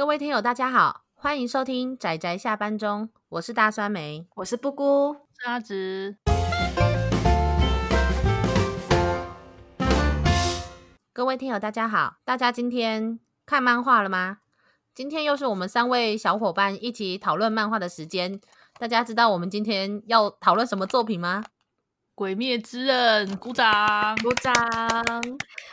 [0.00, 6.16] 各位听友，大家好，欢迎收听仔仔下班中，我是大酸梅，我是布姑，是阿直。
[11.12, 14.38] 各位听友，大家好，大家今天看漫画了吗？
[14.94, 18.40] 今天又是我们三位小伙伴一起讨论漫画的时间，
[18.78, 21.44] 大家知道我们今天要讨论什么作品吗？
[22.14, 24.54] 鬼灭之刃，鼓掌，鼓掌。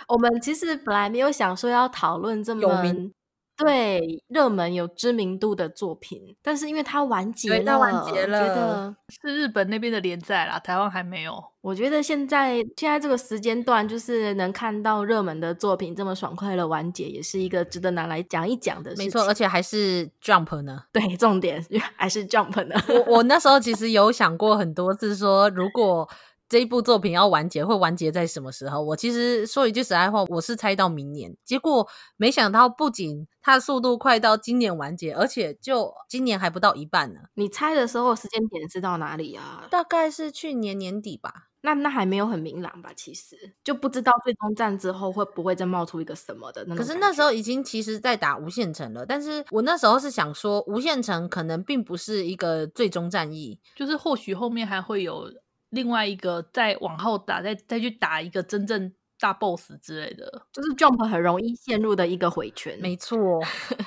[0.10, 3.14] 我们其实本来没有想说要讨论这么有名。
[3.58, 11.44] 对，热门有知名度的作品，但是因为它完结了，它完结了，觉得是日本那边的连载啦，台湾还没有。
[11.62, 19.06] 我觉得现在现在这个时间段，就是能看到热门的作品这么爽快的完结，也是一个值得拿来讲一讲的事情。
[19.06, 20.84] 没错，而且还是 Jump 呢。
[20.94, 21.66] 对，重点
[21.96, 22.76] 还是 Jump 呢。
[22.88, 26.08] 我我那时候其实 有想过很多次，说如果。
[26.50, 28.82] 这一部作品要完结，会完结在什么时候？
[28.82, 37.20] 我其实说一句实在话，我是猜到明年，结果没想到，不仅它的速度快到今年完结，而且就今年还不到一半呢。
[37.34, 39.68] 你猜的时候时间点是到哪里啊？
[39.70, 41.48] 大概是去年年底吧。
[41.62, 42.92] 那那还没有很明朗吧？
[42.96, 46.76] 其实就不知道最终战之后会不会再冒出一个什么的那。
[46.76, 55.30] 可是那时候已经其实在打无限城了，但是我那时候是想说，无限城可能并不是一个最终战役，就是或许后面还会有。
[55.70, 62.78] 另外一个再往后打，再再去打一个真正大 boss 之类的，就是 Jump 很容易陷入的一个回圈。
[62.82, 63.18] 没错，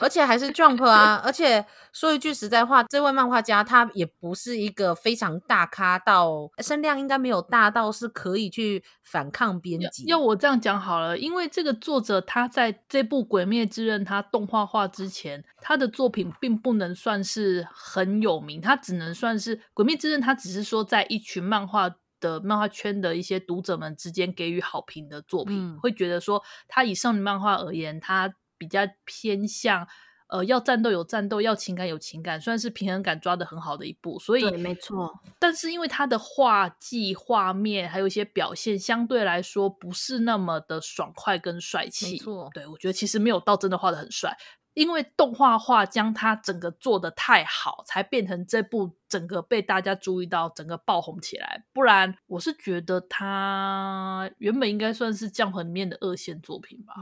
[0.00, 1.22] 而且还是 Jump 啊！
[1.24, 10.04] 而且说一句实在话，这位漫画家他也不是一个非常大咖到声量应该没有大到是可以去反抗编辑。
[10.04, 21.94] 要我这样讲好了，因为这个作者他在这部《鬼灭之刃》他动画化之前，他的作品并不能算是很有名，他只能算是《鬼灭之刃》，他只是说在一群漫画。
[22.20, 29.88] 的漫画圈的一些读者们之间给予好评的作品，嗯、会觉得说他以少女漫画而言，他比较偏向
[30.28, 34.18] 呃要战斗有战斗，要情感有情感，算是平衡感抓的很好的一部。
[34.18, 42.12] 所以没错，但是因为他的画技、画面还有一些表现，相对来说不是那么的爽快跟帅气。
[42.12, 44.36] 没错，对，我觉得其实没有到真的画的很帅。
[44.74, 51.64] 因为动画化将它整个做得太好，才变成这部整个被大家注意到，整个爆红起来。
[51.72, 56.94] 不然，我是觉得它原本应该算是 Jump 里面的二线作品吧。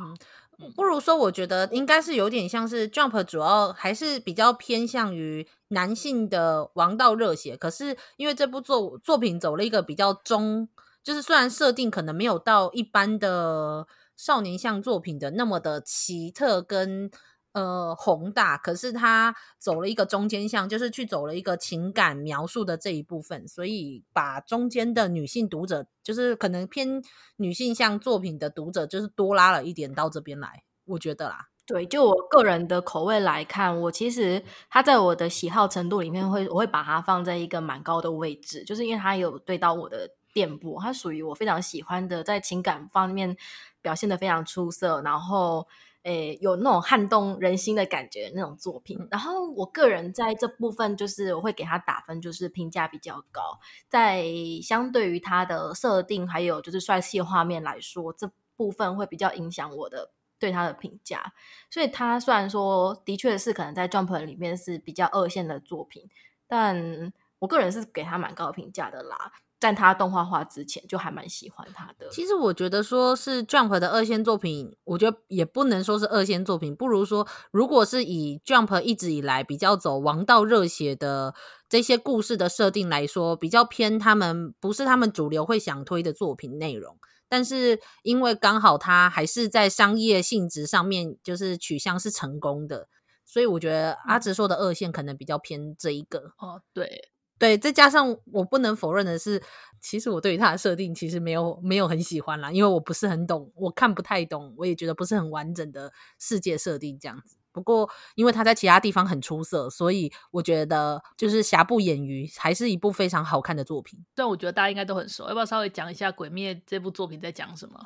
[0.59, 7.55] 嗯，不如说，我觉得应该是有点像是 Jump，主要还是比较偏向于男性的王道热血。
[7.55, 10.67] 可是因为这部作作品走了一个比较中，
[11.05, 13.87] 就是虽然设定可能没有到一般的
[14.17, 17.11] 少年向作品的那么的奇特跟。
[17.59, 27.03] 呃，宏大，可是他走了一个中间向，就是去走了一个情感描述的这一部分，所以把中间的女性读者，就是可能偏
[27.39, 31.49] 女性向作品的读者，就是多拉了一点到这边来，我觉得啦。
[31.67, 43.37] 对，就我个人的口味来看，我其实他在我的喜好程度里面会，我会把它放在一个蛮高的位置，就是因为他有对到我的电波，它属于我非常喜欢的，在情感方面
[43.83, 45.67] 表现得非常出色，然后。
[46.05, 54.25] 诶，有那种撼动人心的感觉的那种作品，然后我个人在这部分就是我会给他打分，就是评价比较高，在
[54.63, 61.33] 相对于他的设定还有就是帅气画面来说，这部分会比较影响我的对他的评价。
[61.71, 66.09] 所以他虽然说的确是可能在 Jump 里面是比较二线的作品，
[66.47, 69.33] 但我个人是给他蛮高评价的啦。
[69.61, 72.09] 在他动画化之前，就还蛮喜欢他的。
[72.11, 81.35] 其实我觉得说是 Jump 的二线作品，我觉得也不能说是二线作品，不如说，如果是以 Jump 一直以来比较走王道热血的
[81.69, 86.97] 这些故事的设定来说，比较偏他们不是他们主流会想推的作品内容。
[87.29, 92.89] 但是因为刚好他还是在商业性质上面，就是取向是成功的，
[93.25, 96.33] 所以我觉得阿直说的二线可能比较偏这一个。
[96.39, 97.11] 哦，对。
[97.39, 99.43] 对，再加上我不能否认的是，
[99.81, 107.37] 其实我对于他的设定其实没有没有很喜欢啦，因为我不是很懂，我看不太懂，我也觉得不是很完整的世界设定这样子。
[107.51, 114.05] 不过，因为他在其他地方很出色，所以我觉得就是瑕不掩瑜，还是一部非常好看的作品。
[114.15, 117.81] 但我觉得大家应该都很熟，要不要稍微讲一下《鬼灭》这部作品在讲什么？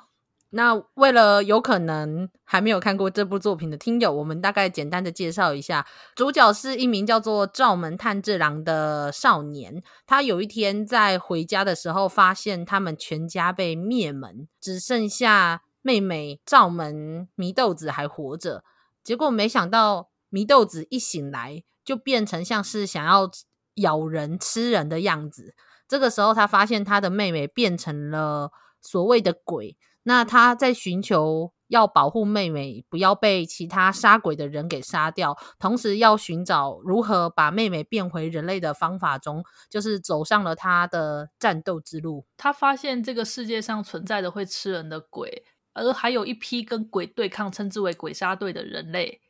[0.55, 9.83] 那为了有可能还没有看过这部作品的听友，我们大概简单的介绍一下，主角是一名叫做灶门炭治郎的少年。
[10.07, 18.63] 他有一天在回家的时候，发现他们全家被灭门，只剩下妹妹灶门祢豆子还活着。
[19.03, 23.31] 结果没想到祢豆子一醒来，就变成像是想要
[23.77, 25.55] 咬人吃人的样子。
[25.89, 28.51] 这个时候，他发现他的妹妹变成了
[28.83, 29.79] 所谓的鬼。
[30.05, 42.27] 那他在寻求要保护妹妹不要被其他杀鬼的人给杀掉，同时要寻找如何把妹妹变回人类的方法中，就是走上了他的战斗之路。
[42.37, 49.21] 他发现这个世界上存在的会吃人的鬼，而还有一批跟鬼对抗，称之为鬼杀队的人类。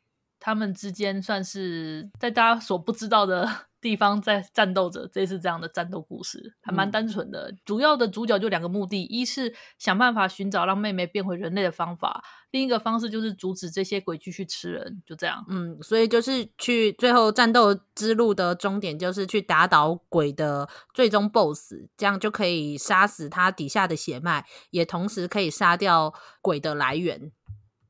[0.45, 3.47] 他们之间算是在大家所不知道的
[3.79, 7.49] 地方在战斗着，这是这样的战斗故事，还蛮单纯的。
[7.49, 7.57] 嗯。
[7.65, 15.01] 主要的主角就两个目的：一是想办法寻找让妹妹变回人类的方法；另一个方式就是阻止这些鬼继续吃人。
[15.05, 27.31] 就这样，嗯，所以就是去最后战斗之路的终点，就是去打倒鬼的最终 BOSS，这样就可以杀死他底下的血脉，也同时可以杀掉鬼的来源。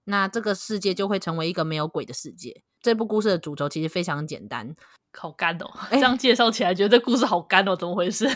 [0.06, 2.64] 那这个世界就会成为一个没有鬼的世界。
[2.82, 4.76] 这部故事的主轴其实非常简单，
[5.18, 5.72] 好干哦！
[5.90, 8.28] 这样介绍起来，觉得这故事好干哦，怎么回事？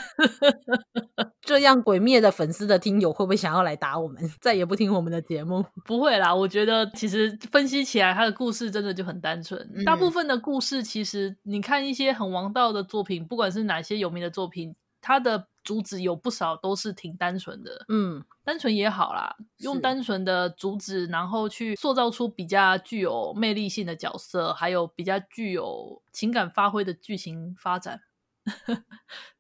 [1.41, 5.65] 这样鬼灭的粉丝的听友会不会想要来打我们， 再也不听我们的节目？
[5.83, 9.59] 不会啦，我觉得其实分析起来，他的故事真的就很单纯。
[9.75, 9.83] 嗯。
[9.83, 14.73] 大部分的故事，其实你看一些很王道的作品，不管是哪些有名的作品，
[15.07, 15.47] 它的。
[15.67, 27.99] 主旨有不少都是挺单纯的，嗯，单纯也好啦，用单纯的主旨，然后去塑造出比较具有魅力性的角色，还有比较具有情感发挥的剧情发展。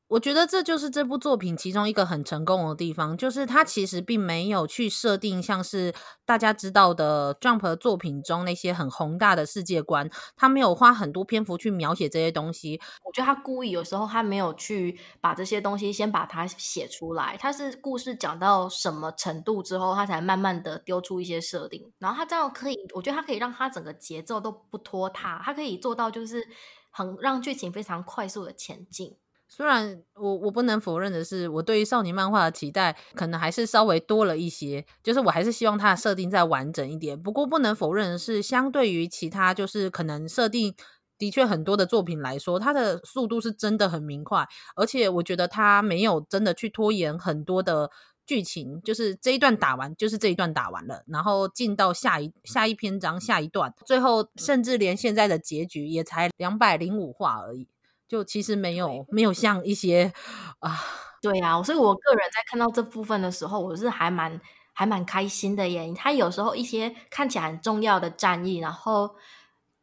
[0.09, 5.93] 我觉得这就是这部作品其中一个很成功的地方，就是它其实并没有去设定像是
[6.25, 12.79] 大家知道的 Jump 作品中那些很宏大的世界观，他没有花很多篇幅去描写这些东西。
[13.03, 26.47] 我觉得他故意有时候他没有去把这些东西先把它写出来，他是故事讲到什么程度之后，他才慢慢的丢出一些设定，然后他这样可以，我觉得他可以让他整个节奏都不拖沓，他可以做到就是
[26.91, 29.17] 很让剧情非常快速的前进。
[29.49, 37.21] 虽然我我不能否认的是，我对于少年漫画的期待可能还是稍微多了一些，就是我还是希望它的设定再完整一点。
[37.21, 40.75] 不过不能否认的是，相对于其他就是可能设定
[41.17, 47.89] 的确很多的作品来说，它的速度是真的很明快，而且我觉得它没有真的去拖延很多的
[48.25, 57.69] 剧情，就是这一段打完就是这一段打完了，然后进到下一下一篇章下一段，最后甚至连现在的结局也才两百零五话而已。
[58.07, 60.13] 就其实没有没有像一些
[60.59, 60.79] 啊，
[61.21, 64.39] 对呀、啊，所以我个人在看到这部分的时候，我是还蛮
[64.73, 65.93] 还蛮开心的耶。
[65.95, 69.15] 他有时候一些看起来很重要的战役，然后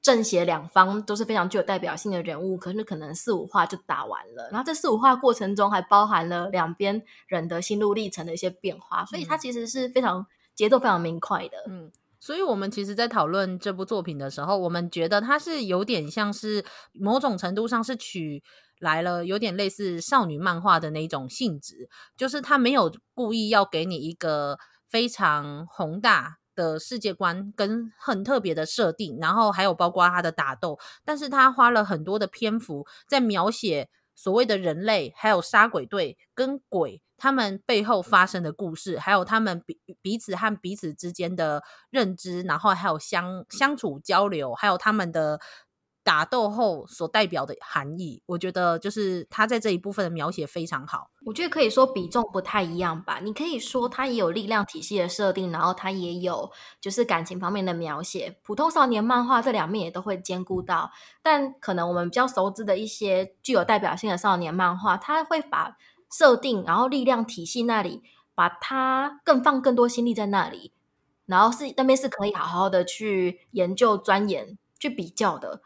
[0.00, 4.48] 正邪两方都是非常具有代表性的人物，可是可能四五话就打完了。
[4.50, 11.90] 然后这四五话过程中还包含了两边人的心路历程的一些变化，所以它其实是非常节奏非常明快的，嗯。
[12.24, 18.42] 所以，我们其实，在讨论这部作品的时候，我们觉得它是有点像是某种程度上是取
[18.78, 21.86] 来了有点类似少女漫画的那种性质，
[22.16, 24.56] 就是它没有故意要给你一个
[24.88, 37.00] 非常宏大的世界观跟很特别的设定，然后还有包括它的打斗，但是它花了很多的篇幅在描写所谓的人类，还有杀鬼队跟鬼。
[37.16, 45.40] 他们背后发生的故事，还有他们彼彼此和彼此之间的认知，然后还有相相处交流，还有他们的
[46.04, 51.10] 打斗后所代表的含义，我觉得就是他在这一部分的描写非常好。
[51.24, 53.18] 我觉得可以说比重不太一样吧。
[53.22, 58.38] 你可以说他也有力量体系的设定，然后他也有就是感情方面的描写。
[58.42, 60.92] 普通少年漫画这两面也都会兼顾到，
[61.22, 65.76] 但可能我们比较熟知的一些具有代表性的少年漫画，他会把。
[66.12, 68.00] 设定，然后力量体系那里，
[68.36, 70.70] 把它更放更多心力在那里，
[71.26, 75.60] 然后是那边是可以好好的去研究、钻研、去比较的。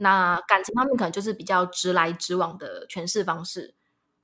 [0.00, 3.74] 那感情方面可能就是比较直来直往的诠释方式。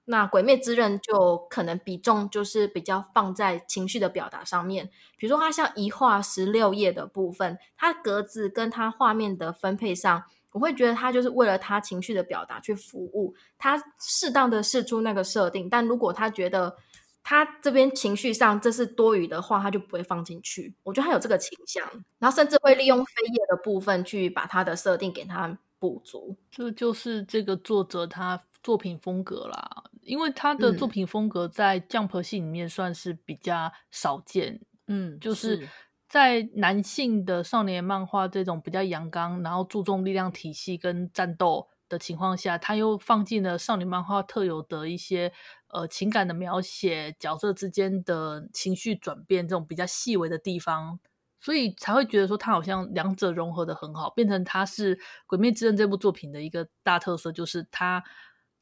[0.06, 10.24] 那《鬼灭之刃》就可能比重就是比较放在情绪的表达上面，比如说它像一画十六页的部分，它格子跟它画面的分配上。
[10.52, 16.74] 我会觉得他就是为了他情绪的表达去服务，他适当的试出那个设定，但如果他觉得
[17.22, 20.74] 他这边情绪上这是多余的话，他就不会放进去。
[20.82, 21.86] 我觉得他有这个倾向，
[22.18, 26.36] 然后甚至会利用扉页的部分去把他的设定给他补足。
[26.50, 35.56] 这就是这个作者他作品风格啦，因为他的作品风格在 Jump 系里面算是比较少见，嗯，就是。
[35.56, 35.68] 是
[36.08, 45.32] 在男性的少年漫画这种比较阳刚，然后注重力量体系跟战斗的情况下，他又放进了少年漫画特有的一些
[45.66, 51.00] 呃情感的描写，角色之间的情绪转变这种比较细微的地方，
[51.40, 58.02] 所以才会觉得说他好像两者融合的很好，变成他是《鬼灭之刃》这部作品的一个大特色，就是他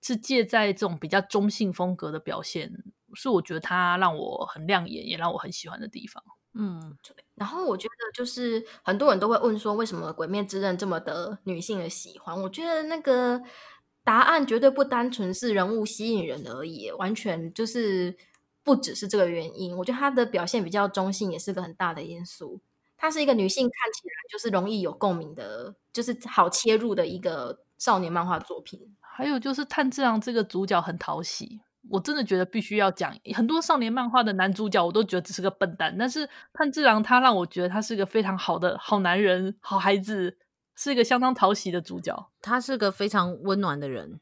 [0.02, 2.70] 是借在这种比较中性风格的表现，
[3.14, 6.22] 是我觉得他让我很亮眼，也让我很喜欢的地方。
[6.52, 6.96] 嗯。
[7.36, 12.40] 然后我觉得就是很多人都会问说，为什么《鬼灭之刃》这么的女性的喜欢？
[12.42, 13.40] 我觉得那个
[14.04, 18.14] 答案绝对不单纯是人物吸引人而已，完全就是
[18.64, 19.76] 不只是这个原因。
[19.76, 22.60] 我觉得她的表现比较中性，也是个很大的因素。
[22.96, 28.80] 她是一个女性，看起来就是容易有共鸣的，就是好切入的一个少年漫画作品。
[29.00, 31.60] 还有就是炭治郎这个主角很讨喜。
[31.90, 35.94] 我真的觉得必须要讲很多少年漫画的男主角，我都觉得只是个笨蛋。
[35.98, 40.38] 但是炭治郎他让我觉得他是个非常好的好男人、好孩子，
[40.74, 42.30] 是一个相当讨喜的主角。
[42.40, 44.18] 他是个非常温暖的人，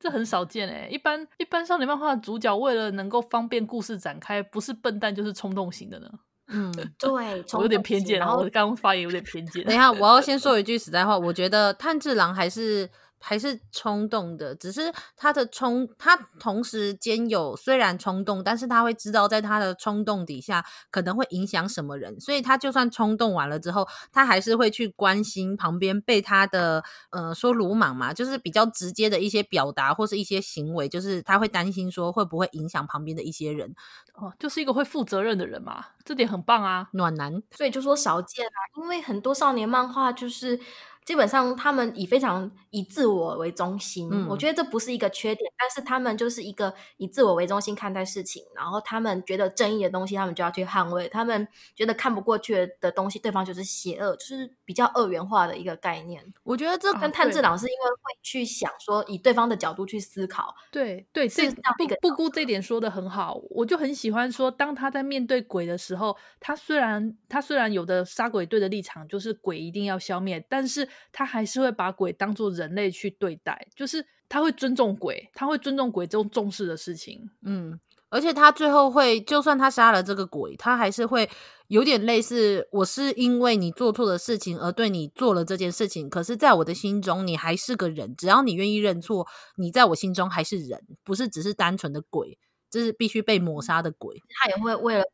[0.00, 0.88] 这很少见诶。
[0.90, 6.10] 一般一般少年漫画的主角为了能够方便故事展开，不是笨蛋就是冲动型的呢。
[6.48, 7.08] 嗯，对，
[7.52, 9.62] 我有点偏见，然后我刚刚发言有点偏见。
[9.64, 12.90] 等一下，我要先说一句实在话，我觉得炭治郎还是。
[13.20, 33.74] 还是冲动的，只是他的冲，他同时间有虽然冲动，但是他会知道在他的冲动底下可能会影响什么人，所以他就算冲动完了之后，他还是会去关心旁边被他的呃说鲁莽嘛，就是比较直接的一些表达或是一些行为，就是他会担心说会不会影响旁边的一些人，
[34.14, 40.58] 哦，就是一个会负责任的人嘛，这点很棒啊，暖男，所以就说少见啊，因为很多少年漫画就是。
[41.04, 56.22] 基本上，他们以非常以自我为中心，嗯，我觉得这不是一个缺点，但是他们就是一个以自我为中心看待事情，然后他们觉得正义的东西，他们就要去捍卫；他们觉得看不过去的东西，对方就是邪恶，就是比较二元化的一个概念。
[56.44, 60.54] 我觉得这跟炭治郎是因为会去想说，以对方的角度去思考。
[60.70, 70.88] 对对，这不不顾这点说的很好，我就很喜欢说，当他在面对鬼的时候，他虽然他虽然有的杀鬼队的立场就是鬼一定要消灭，但是。
[71.12, 77.30] 他还是会把鬼当做人类去对待，就是他会尊重鬼，他会尊重鬼这种重视的事情。
[77.42, 77.78] 嗯，
[78.08, 81.28] 而且他最后会，就算他杀了这个鬼，他还是会
[81.68, 94.20] 有点类似，我是因为你做错的事情而对你做了这件事情，可是在我的心中你还是个人，只要你愿意认错，你在我心中还是人，不是只是单纯的鬼，这是必须被抹杀的鬼。
[94.28, 95.10] 他也会为了鬼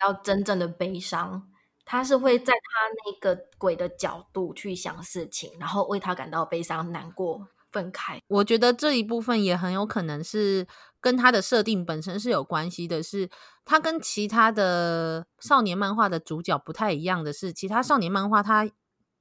[0.00, 1.50] 感到真正的悲伤。
[1.90, 2.60] 他是会在他
[3.06, 8.18] 那个鬼的角度去想事情，然后为他感到悲伤、难过、愤慨。
[8.28, 10.66] 我觉得这一部分也很有可能是
[11.00, 13.30] 跟他的设定本身是有关系的，是
[13.64, 18.70] 他跟其他的少年漫画的主角不太一样的是，其他少年漫画他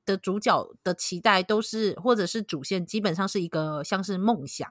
[0.06, 4.70] 的主角的期待都是或者是主线基本上是一个像是梦想。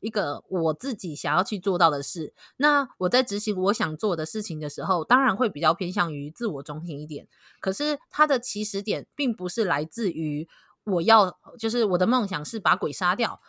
[0.00, 7.28] 一个我自己想要去做到的事，那我在执行我想做的事情的时候，当然会比较偏向于自我中心一点。
[7.60, 10.48] 可是它的起始点并不是来自于
[10.84, 13.40] 我要，就是我的梦想是把鬼杀掉，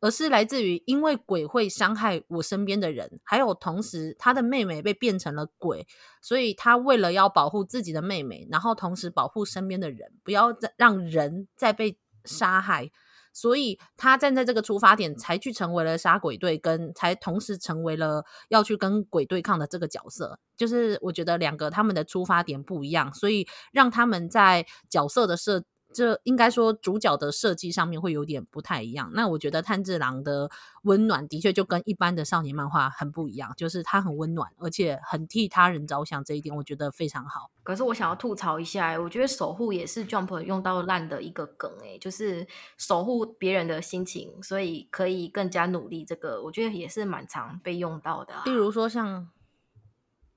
[0.00, 5.86] 而是来自于因为鬼会伤害我身边的人，还有同时他的妹妹被变成了鬼，
[6.22, 12.92] 所以他为了要保护自己的妹妹，然后同时保护身边的人，不要再让人再被杀害。
[13.38, 20.38] 所以他站在这个出发点，才去成为了杀鬼队，跟才同时成为了要去跟鬼对抗的这个角色。
[20.56, 25.62] 就是我觉得两个他们的出发点不一样，所以让他们在角色的设。
[25.92, 29.10] 这应该说主角的设计上面会有点不太一样。
[29.14, 30.50] 那我觉得炭治郎的
[30.82, 37.50] 温暖的确就跟一般的少年漫画很不一样，就是他很温暖，而且很替他人着想，这一点我觉得非常好。
[37.62, 46.04] 可是我想要吐槽一下，我觉得守护也是 Jump 用到烂的一个梗，诶，就是守护别人的心情，所以可以更加努力。
[46.04, 48.42] 这个我觉得也是蛮常被用到的啊。
[48.44, 49.28] 例如说像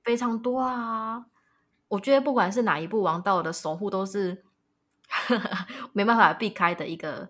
[0.02, 1.26] 非常多啊，
[1.88, 4.44] 我觉得不管是哪一部王道的守护都是。
[5.92, 7.28] 没办法避开的一个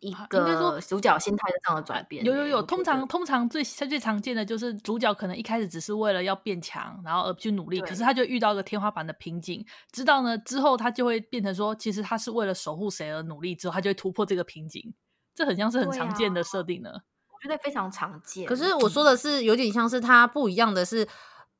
[0.00, 2.24] 一个主角心态上的转变。
[2.24, 9.64] 有有有，通常通常最最常见的就是主角可能一开始只是为了要变强，然后而去努力，可是他就遇到一个天花板的瓶颈。
[9.90, 14.94] 知道呢之后，他就会变成说，其实他是为了守护谁而努力，之后他就会突破这个瓶颈。
[15.34, 16.90] 这很像是很常见的设定呢。
[17.28, 18.46] 我觉得非常常见。
[18.46, 21.08] 可是我说的是有点像是他不一样的是。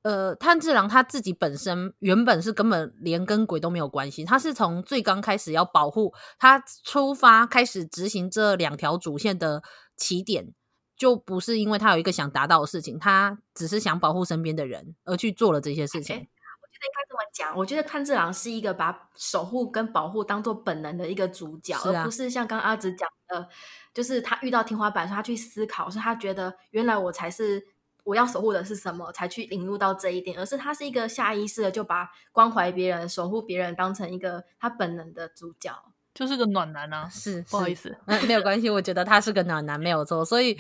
[0.03, 9.61] 呃，炭治郎他自己本身原本是根本连跟鬼都没有关系，他是从最刚开始要保护他出发开始执行这两条主线的
[9.97, 10.55] 起点，
[10.97, 16.17] 就不是因为他有一个想达到的事情，他只是想保护身边的人而去做了这些事情。
[16.17, 16.21] Okay.
[16.21, 23.49] 我觉得应该这么讲，我觉得炭治郎是一个把守护跟保护当做本能的一个主角，啊、而不是像刚刚阿紫讲的，
[23.93, 27.67] 就是他遇到天花板，他去思考，是他觉得原来我才是。
[28.09, 35.71] 我要守护的是什么，才去领悟到这一点，而是他是一个下意识的就把关怀别人、守护别人当成一个他本能的主角，
[36.15, 37.07] 就是个暖男啊。
[37.11, 40.25] 是，不好意思，嗯，没有关系，我觉得他是个暖男，没有错。
[40.25, 40.59] 所以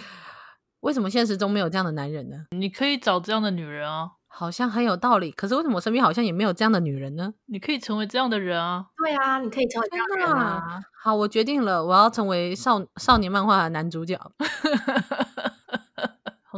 [0.80, 2.44] 为什么现实中没有这样的男人呢？
[2.50, 4.10] 你可以找这样的女人啊。
[4.30, 5.32] 好像很有道理。
[5.32, 7.32] 可是为什么我身边好像也没有这样的女人呢？
[7.46, 8.84] 你可以成为这样的人啊！
[8.98, 10.80] 对啊，你可以成为这样的人啊！
[11.02, 14.20] 好，我决定了，我要成为少少年漫画的男主角。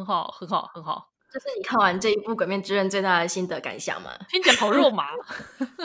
[0.00, 1.08] 很好，很好，很好。
[1.30, 4.10] 这是你看完这一部《鬼面之刃》最大的心得感想吗？
[4.28, 5.04] 听起来好肉麻。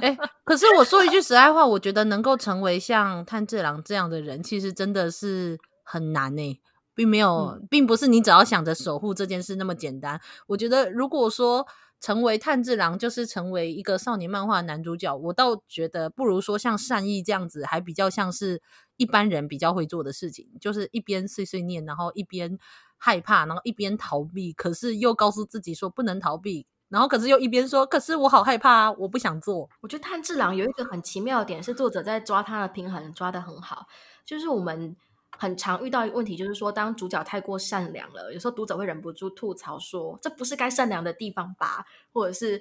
[0.02, 6.60] 哎、欸，可是我说一句实在话，我觉得能够成为像炭治郎这样的人，其实真的是很难呢、欸，
[6.96, 10.20] 并没有，并不是你只要想着守护这件事那么简单。
[10.48, 11.68] 我觉得，如果说
[12.02, 18.64] 成为炭治郎就是成为一个少年漫画男主角，我倒觉得不如说像善意这样子，还比较像是
[18.98, 22.58] 一般人比较会做的事情，就是一边碎碎念，然后一边。
[23.06, 29.70] 害怕，然后一边逃避，可是又告诉自己说不能逃避，然后可是又一边说，可是我好害怕啊，我不想做。
[29.82, 33.86] 我觉得炭治郎有一个很奇妙的点，是作者在抓他的平衡抓得很好。
[34.26, 34.98] 就是我们
[35.38, 41.86] 很常遇到一个问题，就是说当主角太过善良了，有时候读者会忍不住吐槽说，这不是该善良的地方吧？
[42.12, 42.60] 或者是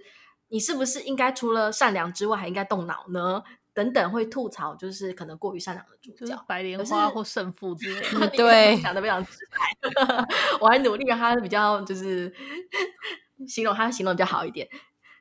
[0.48, 3.42] 你是不是应该除了善良之外，还应该动脑呢？
[3.74, 8.28] 等等会吐槽，就是可能过于善良的主角，就是、白莲花或胜负之类的。
[8.34, 10.24] 对，讲的非常直白。
[10.60, 12.32] 我还努力让他比较，就是
[13.48, 14.68] 形容他形容比较好一点。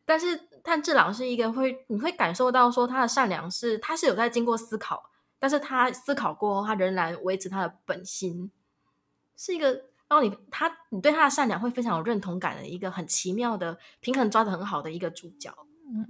[0.05, 8.51] 但是炭治郎是一个会，你会感受到说他的善良是，他是有在经过思考，但是他思考过后，他仍然维持他的本心，
[9.35, 9.69] 是一个
[10.07, 15.51] 然后你他你对他的善良会非常有认同感的一个很奇妙的平衡抓的很好的一个主角。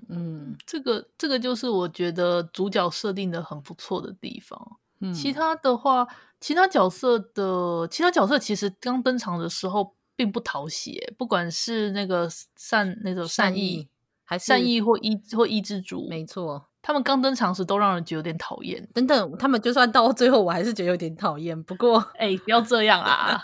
[0.10, 4.80] 嗯，这个这个就是我觉得主角设定的很不错的地方。
[5.02, 6.08] 嗯，其他的话，
[6.40, 13.88] 其他角色的其他角色其实刚登场的时候并不讨喜，不管是那个善那种善意，
[14.24, 18.88] 还是善意或伊或伊之主，没错，他们刚登场时都让人觉得有点讨厌。
[18.94, 21.62] 等等，他们就算到最后，我还是觉得有点讨厌。
[21.64, 23.44] 不过，哎，不要这样啊！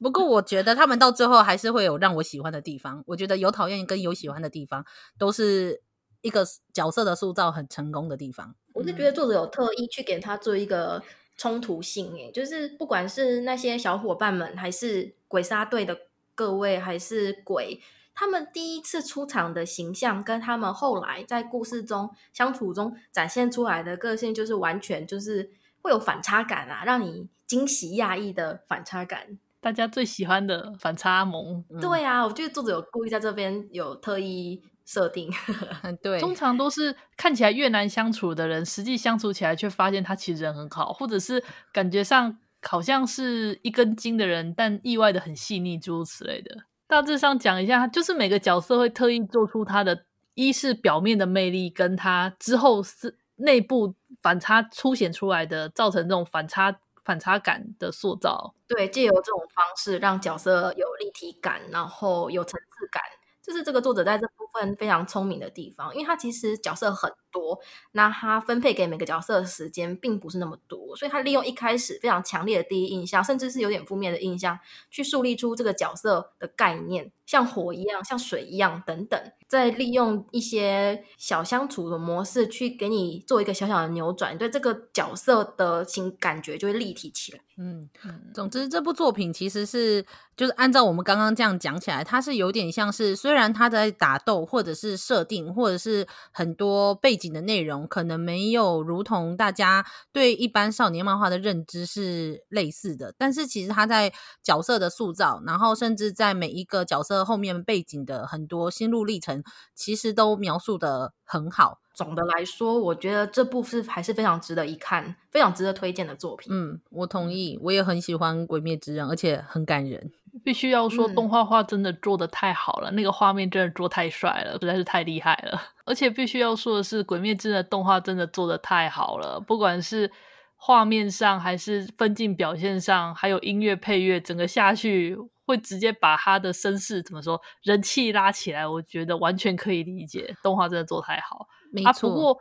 [0.00, 3.02] 不过我觉得他们到最后还是会有让我喜欢的地方。
[3.06, 4.84] 我觉得有讨厌跟有喜欢的地方，
[5.18, 5.82] 都是
[6.22, 8.54] 一个角色的塑造很成功的地方。
[8.72, 11.02] 我是觉得作者有特意去给他做一个
[11.36, 15.98] 冲突性，诶，就是不管是那些小伙伴们，还是鬼杀队的
[16.34, 17.80] 各位，还是鬼，
[18.14, 25.50] 他们第一次出场的形象，跟他们后来在故事中相处中展现出来的个性，就是完全就是
[25.82, 29.38] 会有反差感啊，让你惊喜讶异的反差感。
[29.60, 35.30] 大家最喜欢的反差萌，嗯、对啊，我觉得作者有故意在这边有特意设定，
[36.02, 46.56] 对，通常都是看起来越难相处的人，实际相处起来却发现他其实人很好，或者是感觉上好像是一根筋的人，但意外的很细腻，诸如此类的。
[46.86, 56.80] 大致上讲一下，就是每个角色会特意做出他的，一是表面的魅力，跟他之后是内部反差凸显出来的，造成这种反差。
[57.04, 63.02] 反差感的塑造，对，借由这种方式让角色有立体感，然后有层次感，
[63.42, 67.58] 这是这个作者在这部分非常聪明的地方，因为他其实角色很多，
[67.92, 74.58] 那他分配给每个角色的时间并不是那么多，所以他利用一开始非常强烈的第一印象，甚至是有点负面的印象，
[74.90, 79.32] 去树立出这个角色的概念，像火一样，像水一样等等。
[79.50, 87.40] 再利用一些小相处的模式去给你做一个小小的扭转，对这个角色的情感觉就会立体起来。
[87.62, 87.90] 嗯，
[88.32, 104.10] 总之这部作品其实是就是按照我们刚刚这样讲起来，它是有点像是虽然它在打斗或者是设定或者是很多背景的内容可能没有如同大家对一般少年漫画的认知是类似的，但是其实它在
[104.42, 109.39] 角色的塑造，然后甚至在每一个角色后面背景的很多心路历程。
[109.74, 111.78] 其实都描述的很好。
[111.92, 116.50] 总的来说，我觉得这部是还是非常值得一看、非常值得推荐的作品。
[116.50, 120.10] 嗯，我同意，我也很喜欢《鬼灭之刃》，而且很感人。
[120.42, 125.60] 必须要说，动画画真的做的太好了，嗯、那个画面真的做太帅了，实在是太厉害了。
[125.84, 130.10] 而且必须要说的是，《鬼灭之刃》的动画真的做的太好了，不管是
[130.56, 135.18] 画面上，还是分镜表现上，还有音乐配乐，整个下去。
[135.50, 140.34] 会直接把他的身世怎么说人气拉起来，我觉得完全可以理解。
[140.42, 141.88] 动画真的做太好，没错。
[141.88, 142.38] 啊，不过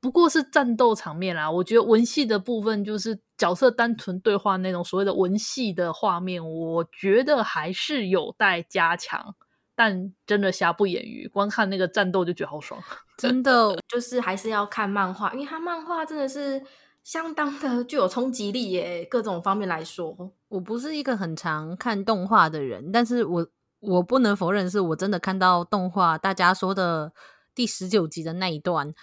[0.00, 9.34] 不过是战斗场面啦，我觉得文戏的部分就是角色单纯对话那种所谓的文戏的画面，我觉得还是有待加强。
[9.74, 12.80] 但真的瑕不掩瑜，光看那个战斗就觉得好爽，
[13.16, 16.62] 真的就是还是要看漫画，因为他漫画真的是。
[17.02, 23.46] 相当的具有冲击力耶，各种方面来说，我不是一个很常看动画的人，但是我
[23.80, 27.12] 我不能否认，是我真的看到动画，大家说的
[27.54, 28.94] 第十九集的那一段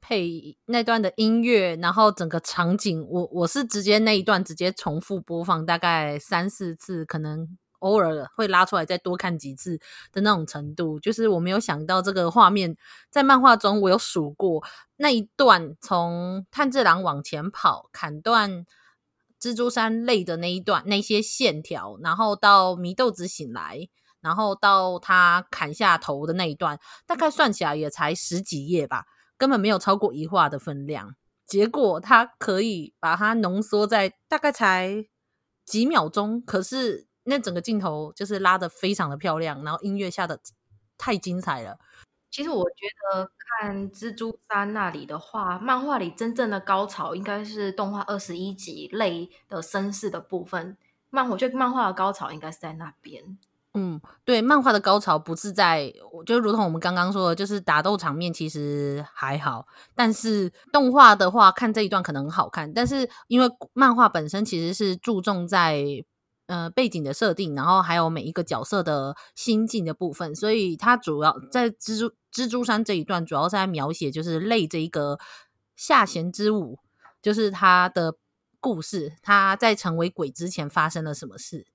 [0.00, 9.78] 配那段的音乐，然后整个场景，我我是直接那一段直接重复播放大概三四次，可能偶尔会拉出来再多看几次
[10.12, 10.98] 的那种程度。
[10.98, 12.76] 就是我没有想到这个画面
[13.10, 14.64] 在漫画中，我有数过
[14.96, 18.64] 那一段从炭治郎往前跑砍断
[19.40, 23.88] 蜘蛛山泪的那一段那些线条，然后到祢豆子醒来，
[24.20, 29.04] 然后到他砍下头的那一段，大概算起来也才十几页吧，
[29.36, 31.16] 根本没有超过一话的分量。
[31.44, 35.04] 结果他可以把它浓缩在大概才
[35.66, 40.38] 几秒钟，可是那整个镜头就是拉的非常的漂亮，然后音乐下的
[40.98, 41.78] 太精彩了。
[42.30, 43.30] 其实我觉得
[43.60, 50.76] 看蜘蛛山那里的话，漫画里真正的高潮应该是动画二十一集类的绅士的部分。
[51.10, 53.38] 漫我觉得漫画的高潮应该是在那边。
[53.74, 55.92] 嗯，对，漫画的高潮不是在，
[56.26, 65.84] 就如同我们刚刚说的，就是打斗场面其实还好，但是动画的话，看这一段可能很好看，但是因为漫画本身其实是注重在
[66.52, 75.18] 呃背景的设定，然后还有每一个角色的心境的部分，所以它主要在蜘蛛蜘蛛山这一段，主要是在描写就是泪这一个
[75.74, 76.78] 下弦之舞，
[77.22, 78.16] 就是他的
[78.60, 81.66] 故事，他在成为鬼之前发生了什么事。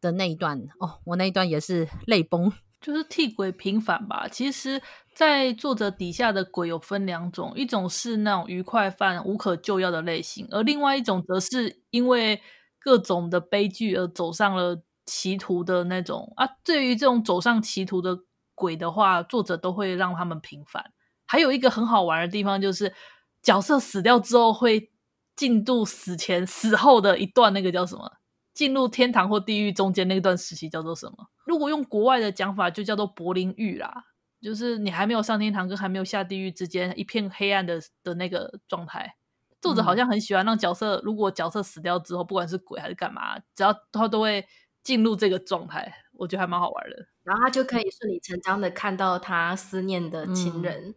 [0.00, 4.28] 的那一段哦，我那一段也是泪崩，就是替鬼平反吧。
[4.28, 4.80] 其实，
[5.12, 12.40] 在作者底下的鬼有分两种，一种是那种愉快犯、无可救药的类型，而另外一种则是因为
[12.88, 16.48] 各种的悲剧而走上了歧途的那种啊。
[16.64, 18.20] 对于这种走上歧途的
[18.54, 20.90] 鬼的话，作者都会让他们平反。
[21.26, 22.94] 还有一个很好玩的地方，就是
[23.42, 24.90] 角色死掉之后会
[25.36, 28.10] 进入死前、死后的一段，那个叫什么？
[28.54, 31.28] 进入天堂或地狱中间那段时期叫做什么？
[31.44, 34.04] 如果用国外的讲法，就叫做柏林狱啦，
[34.40, 39.16] 就是你还没有上天堂跟还没有下地狱之间一片黑暗的的那个状态。
[39.60, 44.46] 作者好像很喜欢让角色，嗯、如果角色死掉之后，不管是鬼还是干嘛，只要他都会
[44.82, 47.06] 进入这个状态，我觉得还蛮好玩的。
[47.22, 50.94] 然后他就可以顺理成章的看到他思念的亲人，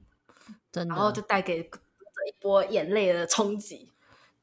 [0.47, 3.91] 嗯、真的，然后就带给这一波眼泪的冲击。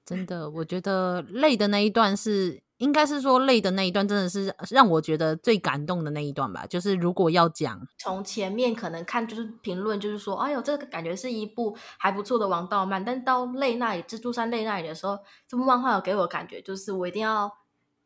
[0.04, 2.62] 真的，我觉得泪的那一段是。
[2.78, 6.64] 应该是说累的那一段真的是让我觉得最感动的那一段吧。
[6.66, 13.04] 就是如果要讲，从前面可能看就是评论，就是说，哎呦，这个感觉是一部还不错的王道漫。
[13.04, 17.52] 但到累那里，蜘蛛山累那里的时候，这部漫画有给我感觉，就是我一定要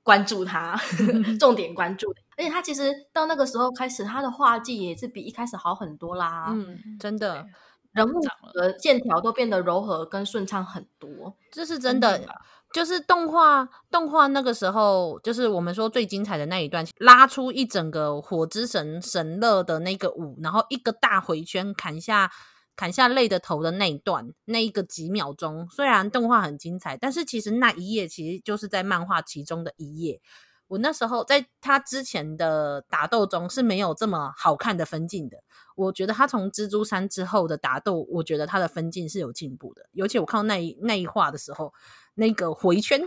[0.02, 0.74] 关注它，
[1.38, 2.12] 重点关注。
[2.38, 6.46] 而且它其实到那个时候开始，它的画技也是比一开始好很多啦。
[6.48, 7.46] 嗯，真的，
[7.92, 8.20] 人物
[8.54, 12.26] 的线条都变得柔和跟顺畅很多，这是真的。
[12.72, 22.30] 就是动画，动画那个时候，就是我们说最精彩的那一段，拉出一整个火之神神乐的那个舞，然后一个大回圈砍下
[22.74, 30.20] 砍下泪的头的那一段，那一个几秒钟，虽然动画很精彩，但是其实那一页其实就是在漫画其中的一页。
[30.68, 35.36] 我那时候在他之前的打斗中是没有这么好看的分镜的。
[35.76, 41.74] 我觉得他从蜘蛛山之后的打斗，我觉得他的分镜是有进步的，尤其我看到那一那一话的时候。
[42.14, 43.00] 那个回圈，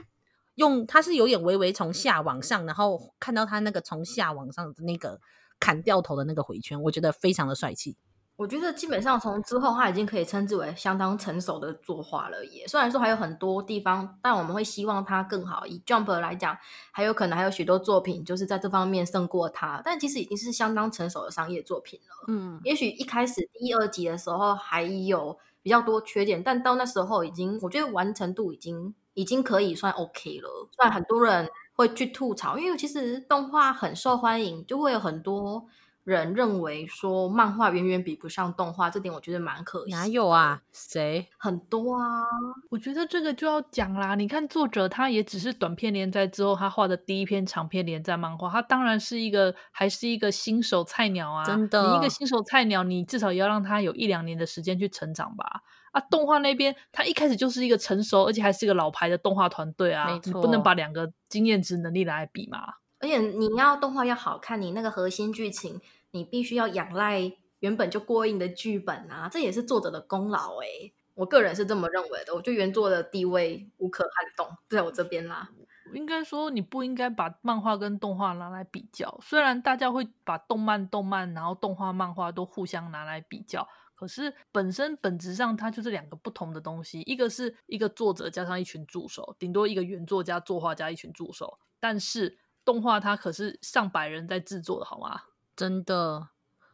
[0.55, 5.19] 用它是有点微微从下往上，然后看到他那个从下往上的那个
[5.59, 7.97] 砍掉头的那个回圈，我觉得非常的帅气。
[8.37, 12.43] 我觉得基本上从之后，他已经可以称之为相当成熟的作画了。
[12.45, 15.65] 也虽然说还有很多地方，但我们会希望他更好。
[15.65, 16.57] 以 Jump 来讲，
[16.91, 22.25] 还有可能还有许多作品就是在这方面胜过他，但其实已经是相当成熟的商业作品了。
[22.27, 25.37] 嗯，也许一开始第一、二集的时候还有。
[25.65, 30.69] 比较多缺点，但到那时候已经，我觉得完成度已经已经可以算 OK 了。
[30.71, 35.65] 虽然很多人会去吐槽，因为其实动画很受欢迎，就会有很多。
[36.05, 39.91] 人认为说漫画远远比不上动画，这点我觉得蛮可惜。
[39.91, 40.61] 哪有啊？
[40.71, 41.27] 谁？
[41.35, 42.23] 很多啊！
[42.69, 44.13] 我觉得这个就要讲啦。
[44.13, 51.43] 你看作者他也只是短篇连载之后，他画的第一篇长篇连载漫画，他当然是一个还是一个新手菜鸟啊。
[51.43, 55.63] 真的，你一个新手菜鸟，你至少也要让他有一两年的时间去成长吧。
[55.91, 60.33] 啊，动画那边他一开始就是一个成熟，而且还是一个老牌的动画团队啊，没错。
[60.33, 62.59] 你不能把两个经验值能力来比嘛。
[62.99, 65.81] 而且你要动画要好看，你那个核心剧情。
[66.15, 70.67] 你必须要仰赖原本就过硬的剧本啊，这也是作者的功劳哎、
[71.13, 75.49] 我个人是这么认为的，我觉得原作的地位无可撼动，在我这边啦。
[75.93, 79.19] 应该说，你不应该把漫画跟动画拿来比较。
[79.21, 87.01] 虽然大家会把动漫、动漫，然后动画、漫画都互相拿来比较，可是本身本质上它就是两个不同的东西。
[87.01, 91.59] 一个是一个作者加上一群助手，顶多一个原作家作画加一群助手。
[91.79, 95.21] 但是动画它可是上百人在制作的，好吗？
[95.55, 96.27] 真的，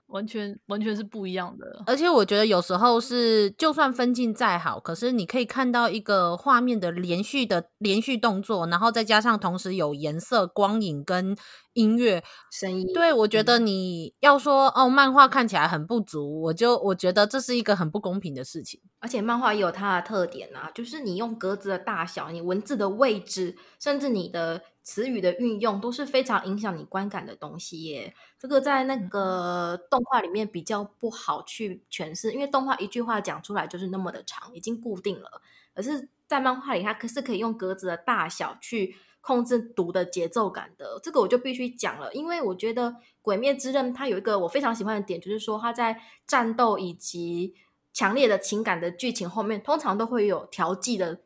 [0.07, 1.83] 完全完全是不一样的。
[1.85, 11.37] 而且我觉得有时候是，就算分镜再好，可是你可以看到一个画面的连续的连续动作，然后再加上同时有颜色、光影跟
[11.73, 12.91] 音乐声音。
[12.93, 18.81] 对，我觉得你要说、嗯、哦，漫画看起来很不足，我就我觉得这是一个很不公平的事情。
[18.99, 24.61] 而且漫画也有它的特点啊，就是你用格子的大小、你文字的位置，甚至你的。
[24.83, 28.15] 词语的运用都是非常影响你观感的东西耶。
[28.39, 35.41] 这个在那个动画里面比较不好去诠释，因为动画一句话讲出来就是那么的长，已经固定了。
[35.75, 40.99] 可是，在漫画里，它可是可以用格子的大小去控制读的节奏感的。
[41.01, 42.91] 这个我就必须讲了，因为我觉得
[43.21, 47.53] 《鬼灭之刃》它有一个我非常喜欢的点，就是说它在战斗以及
[47.93, 51.21] 强烈的情感的剧情后面，通常都会有调剂的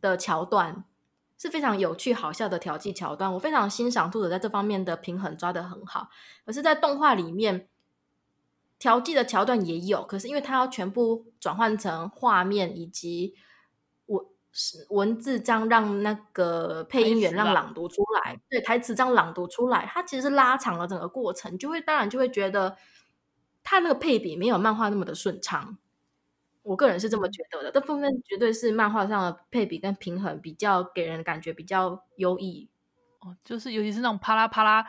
[0.00, 0.84] 的桥段。
[1.44, 6.08] 是非常有趣、好笑的调剂桥段，我非常欣赏作者在这方面的平衡抓得很好。
[6.46, 7.68] 可是，在动画里面，
[8.78, 13.34] 调剂的桥段也有，可是因为它要全部转换成画面以及
[14.06, 14.24] 文
[14.88, 22.78] 文字，这样让那个配音员让朗读出来，对台词这样朗读出来，它其实是拉长了整个过程，就会当然就会觉得
[23.62, 25.76] 它那个配比没有漫画那么的顺畅。
[26.64, 32.68] 我个人是这么觉得的，这部分绝对是漫画上的配比跟平衡比较给人感觉比较优异
[33.20, 34.84] 哦，就是尤其是那种啪啦啪啦，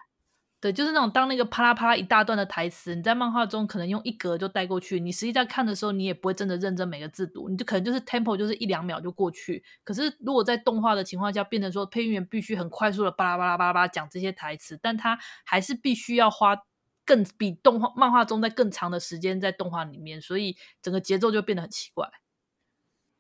[0.61, 9.63] 对，就是那种当那个啪啦啪啦一大段的台词，你在漫画中可能用一格就带过去，你实际在看的时候，你也不会真的认真每个字读，你就可能就是 tempo 就是一两秒就过去。
[9.83, 16.57] 可是如果在动画的情况下，变成说配音员必须很快速的巴拉巴拉巴拉巴拉讲这些台词，但他还是必须要花。
[17.05, 22.09] 更比动画漫画中在更长的时间在动画里面，所以整个节奏就变得很奇怪，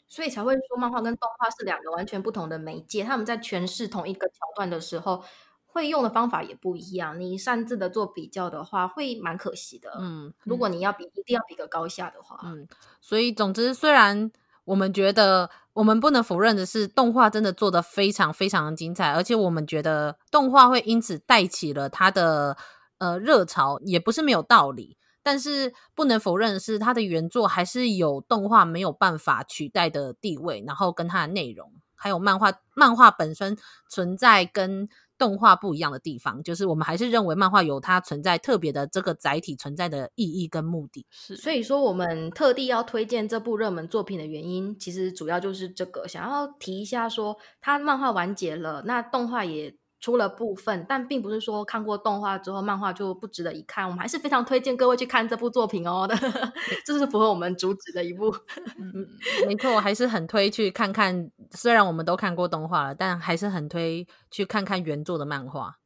[0.07, 3.03] 所以才会说漫画跟动画是两个完全不同的媒介。
[3.03, 5.23] 他们在诠释同一个桥段的时候，
[5.67, 7.19] 会用的方法也不一样。
[7.19, 9.95] 你擅自的做比较的话，会蛮可惜的。
[9.99, 12.39] 嗯，如果你要比，一定要比个高下的话。
[12.43, 12.67] 嗯，
[13.01, 14.31] 所以总之，虽然
[14.63, 22.57] 我们觉得我们不能否认的是，动画真的做得非常非常的精彩，而且我们觉得动画会因此带起了它的。
[22.97, 30.63] 呃，热潮也不是没有道理，但是不能否认的是，它的原作还是有动画没有办法取代的地位。
[30.65, 33.57] 然后跟它的内容，还有漫画，漫画本身
[33.89, 41.05] 存在跟动画不一样的地方，就是我们还是认为漫画有它存在特别的这个载体存在的意义跟目的。
[41.09, 49.75] 是，所以说我们特地要推荐这部热门作品的原因，其实主要就是这个，想要提一下说，它漫画完结了，那动画也。
[50.05, 53.85] 出了部分，但并不是说看过动画之后漫画就不值得一看。
[53.85, 56.15] 我们还是非常推荐各位去看这部作品哦的，
[56.85, 58.31] 这是符合我们主旨的一部。
[58.77, 59.07] 嗯，
[59.47, 61.31] 没错，我还是很推去看看。
[61.49, 65.77] 虽然我们都看过动画了，但还是很推去看看原作的漫画。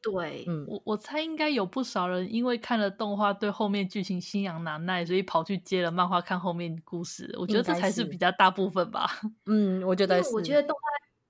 [0.00, 7.30] 对，嗯，我我猜应该有不少人因为看了动画对后面剧情心痒难耐，所以跑去接了漫画看后面故事。
[7.38, 9.06] 我觉得这才是比较大部分吧。
[9.44, 10.80] 嗯，我觉得我觉得动画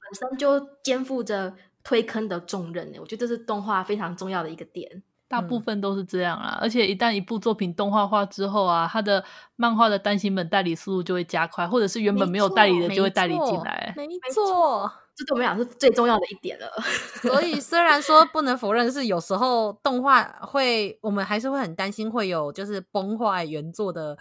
[0.01, 1.53] 本身就肩负着。
[1.85, 5.03] 推坑的重任呢，我觉得这是动画非常重要的一个点。
[5.27, 9.25] 大部分都是这样啦，嗯、而且一旦一部作品动画化之后啊，它的
[9.57, 13.93] 漫画的单行本代理速度就会加快，或者是原本没有代理的就会代理进来。
[13.97, 16.71] 没错，没错，这对我们俩是最重要的一点了。
[17.21, 24.17] 所以虽然说不能否认是有时候动画会，我们还是会很担心会有就是崩坏原作的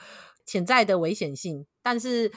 [0.45, 2.31] 潜在的危险性，但是。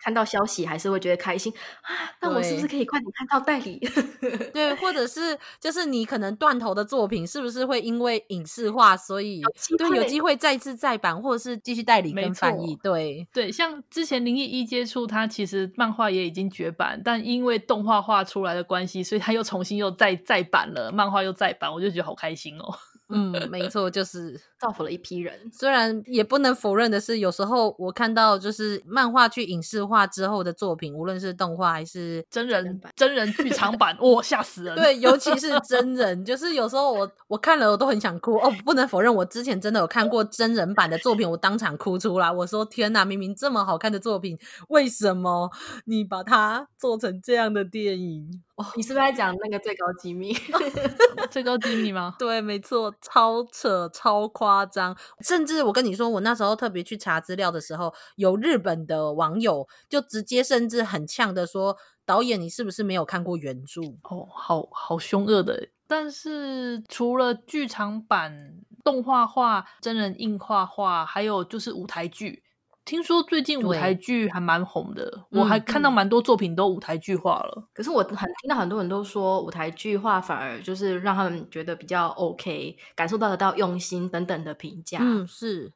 [0.00, 2.10] 看到消息还是会觉得开心啊！
[2.20, 3.78] 那我是不是可以快点看到代理？
[4.52, 12.76] 对，或者是就是你可能断头的作品，是不是会因为影视化，所以有对有机会再次再版，或者是继续代理跟翻译？
[12.82, 22.78] 对对，像之前灵异一接触，它其实漫画也已经绝版，但因为动画化出来的关系，所以它又重新又再再版了，漫画又再版，我就觉得好开心哦。
[23.10, 25.50] 嗯，没 错，就是造福了一批人。
[25.52, 34.76] 虽然也不能否认的是，有时候我看到就是漫画去影视化之后的作品，无论是动画还是真人真人剧场版，哇，吓死人！
[34.76, 38.52] 对，尤其 是真人，就是有时候我我看了我都很想哭哦。
[38.64, 42.30] 不能否认，我之前真的有看过真人版的作品，我当场哭出来。
[42.30, 45.50] 我说天哪，明明这么好看的作品，为什么
[45.86, 48.42] 你把它做成这样的电影？
[48.56, 50.34] 哦， 你是不是在讲那个最高机密？
[51.30, 52.16] 最高机密吗？
[52.18, 54.96] 对，没错，超扯，超夸张。
[55.20, 63.80] 甚至我跟你说，我那时候特别去查资料的时候，有日本的网友就直接甚至很呛的说：“导演，你是不是没有看过原著？”
[64.10, 65.68] 哦，好好凶恶的。
[65.86, 72.42] 但是除了剧场版、动画化、真人硬画化，还有就是舞台剧。
[72.88, 77.68] 听说最近舞台剧还蛮红的，我还看到蛮多作品都舞台剧化了。
[77.74, 85.00] 可是我很听到很多人都说舞台剧化反而就是让他们觉得比较 OK，感受到得到用心等等的评价。
[85.02, 85.70] 嗯，是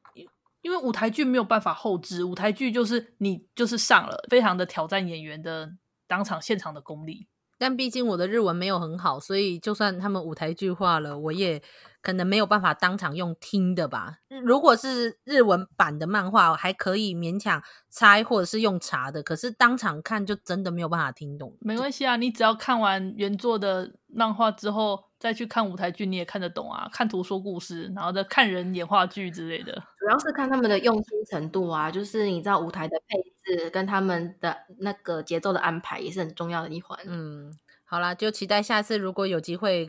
[0.62, 5.70] 因为舞台剧没有办法后置，舞台剧就是你就是上了，非常的挑战演员的
[6.09, 7.27] 当场现场的功力。
[7.59, 11.62] 但毕竟我的日文没有很好，所以就算他们舞台剧化了，我也
[12.02, 14.18] 可能没有办法当场用听的吧。
[14.44, 21.56] 如果是日文版的漫画，还可以勉强猜或者是用查的，可是当场看就真的没有办法听懂。
[21.60, 26.88] 没关系啊，你只要看完原作的漫画之后，再去看舞台剧，你也看得懂啊。
[26.92, 29.72] 看图说故事，然后再看人演话剧之类的。
[30.00, 36.98] 主要是看他们的用心程度啊，就是你知道舞台的配置跟他们的那个节奏的安排也是很重要的一环。
[37.06, 39.88] 嗯，好啦，就期待下次如果有机会，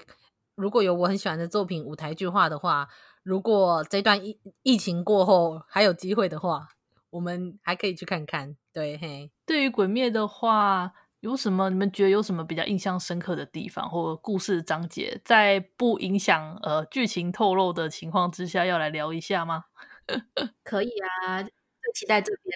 [0.55, 2.87] 如果有我很喜欢的作品舞台剧化的话，
[3.23, 6.67] 如果这段疫疫情过后还有机会的话，
[7.11, 8.55] 我们还可以去看看。
[8.71, 10.93] 对，嘿，对于《鬼灭》的话。
[11.23, 11.69] 有什么？
[11.69, 19.63] 你们觉得有什么比较印象深刻的地方，或者故事章节，在不影响呃剧情透露的情况之下，要来聊一下吗？
[20.65, 20.89] 可以
[21.25, 21.51] 啊，最
[21.95, 22.53] 期待这边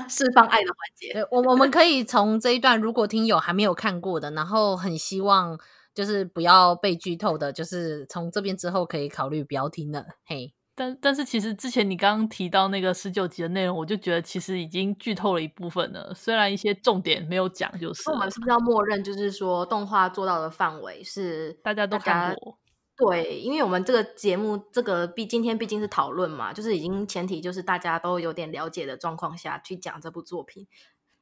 [0.00, 1.22] 了， 释放爱的环节。
[1.30, 5.60] 我我们可以从这一段，如果听友还没有看过的，然后很希望
[5.96, 10.04] 就是不要被剧透的，就是从这边之后可以考虑不要听了。
[10.26, 10.52] 嘿。
[10.78, 16.12] 但但是其实之前你刚刚提到那个十九集的内容，我就觉得其实已经剧透了一部分了。
[16.14, 22.58] 虽然一些重点没有讲，就是我们是不是要默认，就是说动画做到的范围是大家都看过？
[22.98, 30.66] 对，因为我们这个节目这个毕今天毕竟是讨论嘛，就是已经前提就是大家都有点了解的状况下去讲这部作品。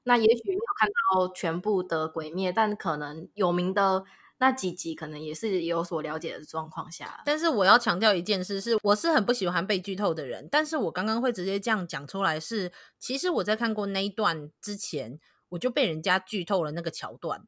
[0.03, 4.03] 那也许没有看到全部的鬼灭，但可能有名的。
[4.45, 10.47] 那几集可能也是有所了解的状况下，但是我要强调一件事是，我是很不喜欢被剧透的人。
[10.51, 17.47] 但是我刚刚会直接这样讲出来是，其实我在看过那一段之前，我就被人家剧透了那个桥段。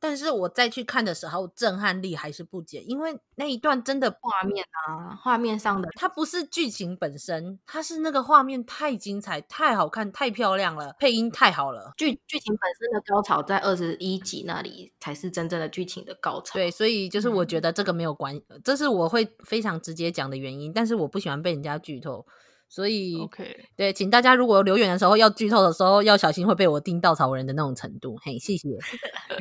[0.00, 11.92] 但是我再去看的时候，震撼力还是不减，因为那一段真的画面啊，画面上的它不是剧情本身，它是那个画面太精彩、太好看、太漂亮了，配音太好了。
[11.96, 16.54] 剧剧情本身的高潮在二十一集那里才是真正的剧情的高潮。
[16.54, 20.72] 对，所以就是我觉得这个没有关，嗯、这是我会非常直接讲的原因。
[20.72, 22.26] 但是我不喜欢被人家剧透。
[22.70, 28.14] 所以，OK，对，请大家如果留言的时候要剧透的时候，要小心会被我盯稻草人的那种程度。
[28.22, 28.68] 嘿，谢谢。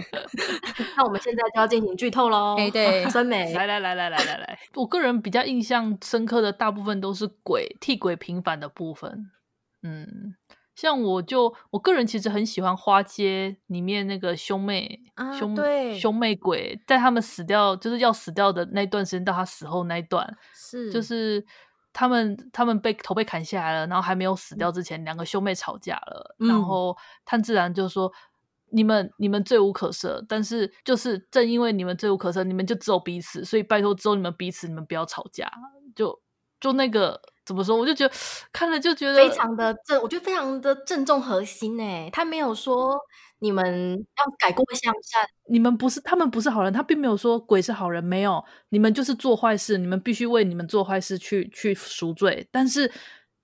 [0.96, 2.56] 那我们现在就要进行剧透喽。
[2.58, 9.30] 哎，对，酸梅，来来来来来来来，我个人比较印象深刻的大部分都是鬼替鬼平反的部分。
[9.84, 10.34] 嗯，
[10.74, 21.46] 像我就我个人其实很喜欢花街里面那个兄妹、啊、兄对兄妹鬼，在他们死掉就是要死掉的那段时间到他死后那一段，是就是。
[22.00, 26.36] 他们他们被头被砍下来了，然后还没有死掉之前，两个兄妹吵架了。
[26.38, 28.14] 嗯、然后炭治郎就说
[28.70, 35.52] ：“你们你们罪无可赦，但是就是正因为你们罪无可赦，你们就只有彼此，所以拜托只有你们彼此，你们不要吵架。”
[35.96, 36.22] 就
[36.60, 37.76] 就那个怎么说？
[37.76, 38.14] 我就觉得
[38.52, 42.12] 看了就觉得非常的正，我觉得非常的正中核心诶。
[42.14, 42.96] 他没有说。
[43.40, 52.92] 你们要改过向善，你们不是，他们不是好人，他并没有说鬼是好人，没有，你们就是做坏事，你们必须为你们做坏事去去赎罪，但是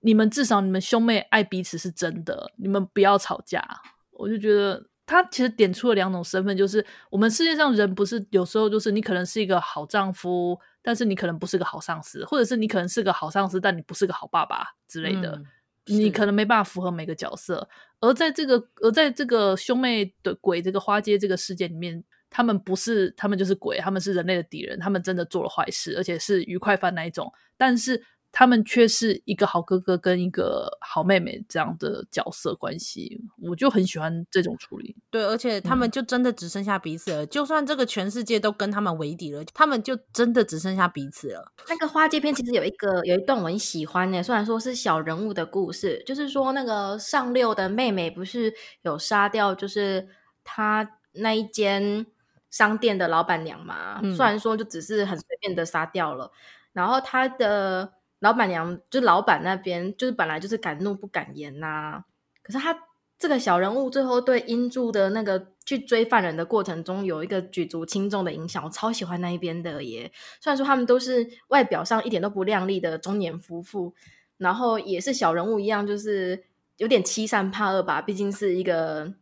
[0.00, 3.64] 你们至少你们兄妹爱彼此是真的，你们不要吵架。
[4.10, 15.36] 我就觉得他其实点出了两种身份，就是我们世界上人不是有时候就是你可能是一个好丈夫，但是你可能不是个好上司，或者是你可能是个好上司，但你不是个好爸爸之类的。
[15.36, 15.46] 嗯
[15.86, 17.68] 你可能没办法符合每个角色，
[18.04, 28.02] 而在这个而在这个兄妹的鬼这个花街这个世界里面，他们不是，他们就是鬼，他们是人类的敌人，他们真的做了坏事，而且是愉快犯那一种，但是。
[28.36, 34.96] 他们却是一个好哥哥跟一个好妹妹这样的角色关系，我就很喜欢这种处理。
[35.08, 37.24] 对，而且他们就真的只剩下彼此了。
[37.24, 41.52] 嗯、就算这个全世界都跟他们为敌了，他们就真的只剩下彼此了。
[41.68, 50.08] 那个花街篇其实有一个有一段我很喜欢的，虽然说是小人物的故事，就是说那个上六的妹妹不是有杀掉，就是
[50.42, 52.04] 他那一间
[52.50, 54.00] 商店的老板娘嘛？
[54.02, 56.32] 嗯、虽然说就只是很随便的杀掉了，
[56.72, 57.92] 然后他的。
[58.24, 62.02] 老板娘就老板那边，就是本来就是敢怒不敢言呐、
[62.42, 62.74] 可是他
[63.18, 68.64] 这个小人物最后对英柱的那个去追犯人的过程中，有一个举足轻重的影响。
[68.64, 70.10] 我超喜欢那一边的耶。
[70.40, 73.94] 虽然说他们都是外表上一点都不靓丽的中年夫妇，
[74.38, 76.44] 然后也是小人物一样，就是
[76.78, 78.00] 有点欺善怕恶吧。
[78.00, 79.12] 毕竟是一个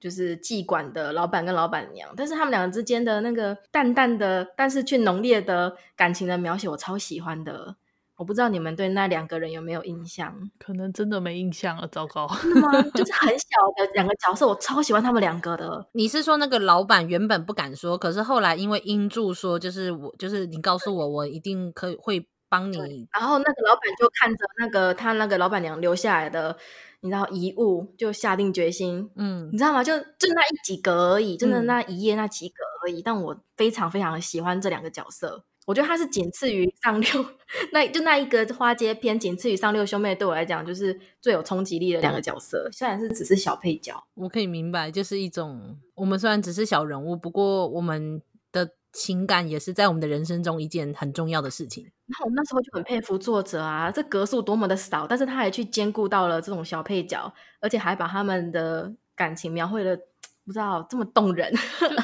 [0.00, 7.76] 就是妓馆的老板跟老板娘，但是他们两个之间的那个淡淡的，但是却浓烈的感情的描写，我超喜欢的。
[8.20, 10.36] 我不知道你们对那两个人有没有印象？
[10.58, 12.28] 可能真的没印象了，糟糕。
[12.94, 13.46] 就是很小
[13.78, 15.88] 的两个角色，我超喜欢他们两个的。
[15.92, 23.08] 你是说那个老板原本不敢说，可是后来因为英柱说，就是我，就是你告诉我，我一定可以会帮你。
[23.10, 26.54] 然后那个老板就看着那个他那个老板娘留下来的。
[27.02, 29.82] 你知道遗物就下定决心，嗯，你知道吗？
[29.82, 33.00] 就就那一几格而已，真的那一页那几格而已。
[33.00, 37.24] 嗯、但我非常非常喜欢这两个角色，我觉得他是仅次于上六，
[37.72, 42.68] 那就那一个花街篇，仅次于上六兄妹，对我来讲就是最有冲击力的两个角色。
[42.72, 48.70] 虽然是只是小配角，我可以明白，就是一种我们虽然只是小人物，不过我们的。
[48.92, 51.84] 情感也是在我们的人生中一件很重要的事情。
[51.84, 59.96] 然后我那时候就很佩服作者啊，这格数多么的少，但是他还去兼顾到了这种小配角，而且还把他们的感情描绘的
[60.44, 61.54] 不知道这么动人。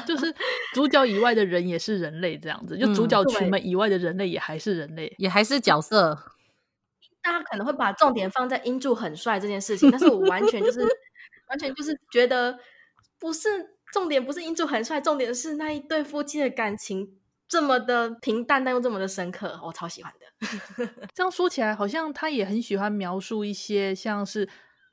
[0.07, 0.33] 就，就是
[0.73, 6.17] 主角以外的人也是人类这样子，就主角群们以外的人类也还是人类，也还是角色。
[7.21, 10.79] 大家可能会把重点放在英柱很帅这件事情，但是我完全就是
[11.49, 12.59] 完全就是觉得
[13.19, 13.77] 不是。
[13.93, 20.85] 重点不是英柱很帅，重点是那一对夫妻的感情这么的平淡，但又这么的深刻，我超喜欢的。
[21.15, 24.47] 这样说起来，好像他也很喜欢描述一些像是，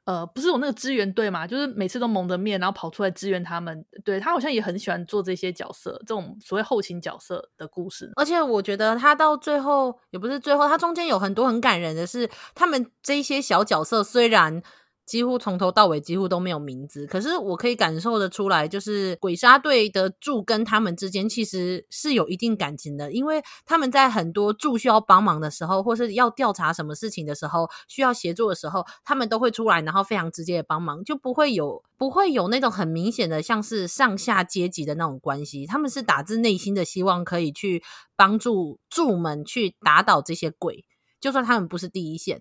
[0.05, 3.85] 呃，不是有那个支援队嘛，就是每次都蒙着面，然后跑出来支援他们。
[4.05, 8.13] 对，他好像也很喜欢做这些角色，这种所谓后勤角色的故事。
[8.17, 14.63] 而且我觉得他到最后也不是最后，他中间有很多很感人的是，他们这些小角色虽然。
[15.07, 37.83] 几乎从头到尾几乎都没有名字，可是我可以感受得出来，就是鬼杀队的柱跟他们之间其实是有一定感情的，因为他们在很多柱需要帮忙的时候，或是要调查什么事情的时候，需要协助的时候，他们都会出来，然后非常直接的帮忙，就不会有不会有那种很明显的像是上下阶级的那种关系，他们是打自内心的希望可以去
[38.17, 40.87] 帮助柱们去打倒这些鬼，
[41.21, 42.41] 就算他们不是第一线。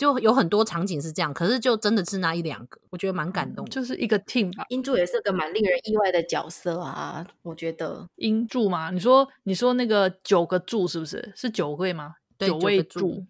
[0.00, 3.70] 就有很多场景是这样，可是就真的是那一两个，我觉得蛮感动的。
[3.70, 4.64] 就是一个 team 吧。
[4.70, 8.08] 英柱也是个蛮令人意外的角色啊，我觉得。
[8.16, 8.90] 英柱吗？
[8.90, 11.30] 你说你说那个九个柱是不是？
[11.36, 12.14] 是九位吗？
[12.38, 13.00] 对，九位柱。
[13.00, 13.22] 没有，因为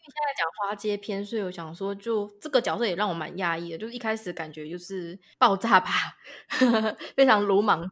[0.00, 3.76] 现在讲花街篇，所以我想说，就这个角色也让我蛮压抑的。
[3.76, 5.90] 就一开始感觉就是爆炸吧，
[7.14, 7.86] 非常鲁莽。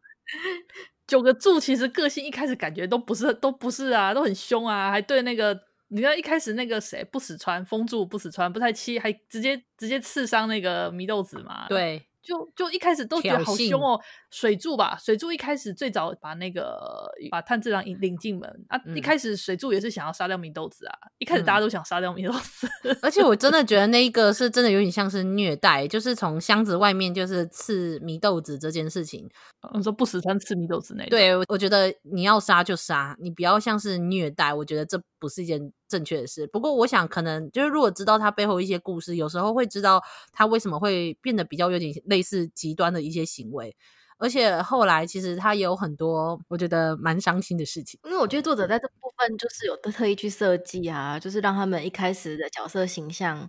[1.05, 5.55] 九个柱其实个性一开始感觉都不是，都不是啊，都很凶啊，还对那个。
[5.93, 11.67] 你知道一开始那个谁不死川封住不死川不太气，还直接直接刺伤那个祢豆子嘛？
[11.69, 12.03] 对。
[12.23, 13.99] 就就一开始都觉得好凶哦，
[14.31, 29.29] 水柱吧，水柱一开始最早把那个把炭治郎引领进门啊，一开始水柱也是想要杀掉祢豆子啊，一开始大家都想杀掉祢豆子，嗯、 而且我真的觉得那一个是真的有点像是虐待，就是从箱子外面就是刺祢豆子这件事情，
[29.73, 36.47] 你说不死川刺祢豆子那种，对，我觉得你要杀就杀，你不要像是虐待，我觉得这不是一件正确的事。
[36.47, 43.75] 不过我想可能就是如果知道他背后一些故事，有时候会知道他为什么会变得比较有点类似极端的一些行为，
[44.17, 47.99] 而且后来其实他也有很多我觉得蛮伤心的事情。
[48.05, 53.47] 因为我觉得作者在这部分就是有特意去设计啊，就是让他们一开始的角色形象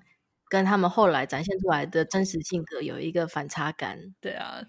[0.50, 3.98] 跟他们后来展现出来的真实性格有一个反差感。
[4.20, 4.60] 对啊，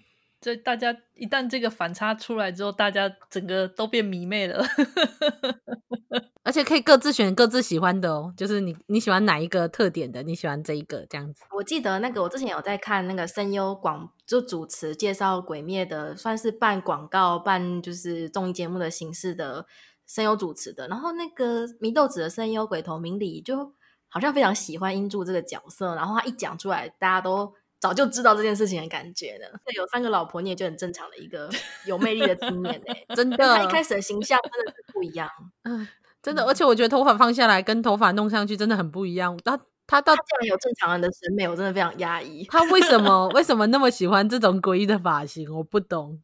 [0.46, 4.64] 所以大家一旦这个反差出来之后，大家整个都变迷妹了。
[6.44, 11.42] 而且可以各自选各自喜欢的哦，就是你你喜欢哪一个特点的，你喜欢这一个这样子。
[11.50, 19.66] 我记得那个我之前有在看那个声优广就主持介绍《鬼灭》的，算是办广告办就是综艺节目的形式的
[20.06, 20.86] 声优主持的。
[20.86, 23.72] 然后那个祢豆子的声优鬼头明里就
[24.06, 27.52] 好像非常喜欢英柱这个角色，然后他一讲出来，大家都
[27.86, 29.46] 早就知道这件事情的感觉呢。
[29.74, 31.48] 有三个老婆，你也就很正常的一个
[31.86, 35.28] 有魅力的青年哎， 真的， 他一开始的形象真的是不一样，
[35.64, 35.86] 嗯。
[36.22, 39.38] 真的，而且我觉得头发放下来跟头发弄上去真的很不一样。
[39.44, 39.56] 他
[39.86, 42.44] 他到他竟然有正常人的审美，我真的非常压抑。
[42.50, 45.48] 他为什么为什么那么喜欢这种诡异的发型？
[45.54, 46.20] 我不懂。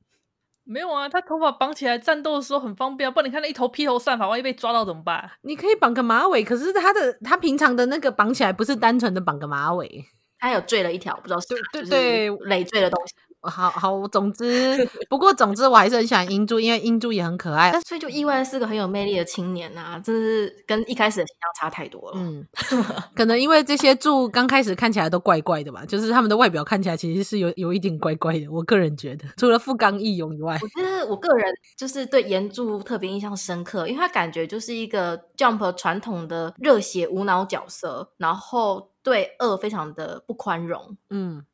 [0.64, 3.12] 没有啊，他头发绑起来战斗的时候很方便啊。
[3.12, 5.30] 不然你看那一头披头散发，万一被抓到怎么办？
[5.42, 10.04] 你可以绑个马尾，可是他的他平常的那个绑起来不是单纯的绑个马尾，
[10.42, 13.14] 他有坠了一条，不知道是对对对累赘的东西。
[13.44, 17.72] 好好，总之，不过总之，我还是很喜欢英柱，因为英柱也很可爱。
[17.72, 22.18] 但所以就意外是个很有魅力的青年呐、啊，真是跟一开始的形象差太多了。
[22.20, 22.46] 嗯，
[23.16, 28.46] 可能因为这些柱刚开始看起来都怪怪的吧，就是他们的外表看起来其实是有有一点怪怪的。
[28.46, 40.96] 我个人觉得，除了富冈义勇以外，我觉得我个人就是对岩柱特别印象深刻，因为他感觉就是一个 Jump 传统的热血无脑角色，然后对恶非常的不宽容。
[41.10, 41.44] 嗯。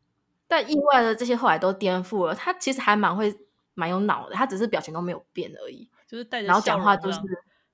[0.51, 3.37] 但意外的这些后来都颠覆了，他其实还蛮会
[3.75, 7.21] 蛮有脑的，他只是表情都没有变而已，就是带着，然后讲话就是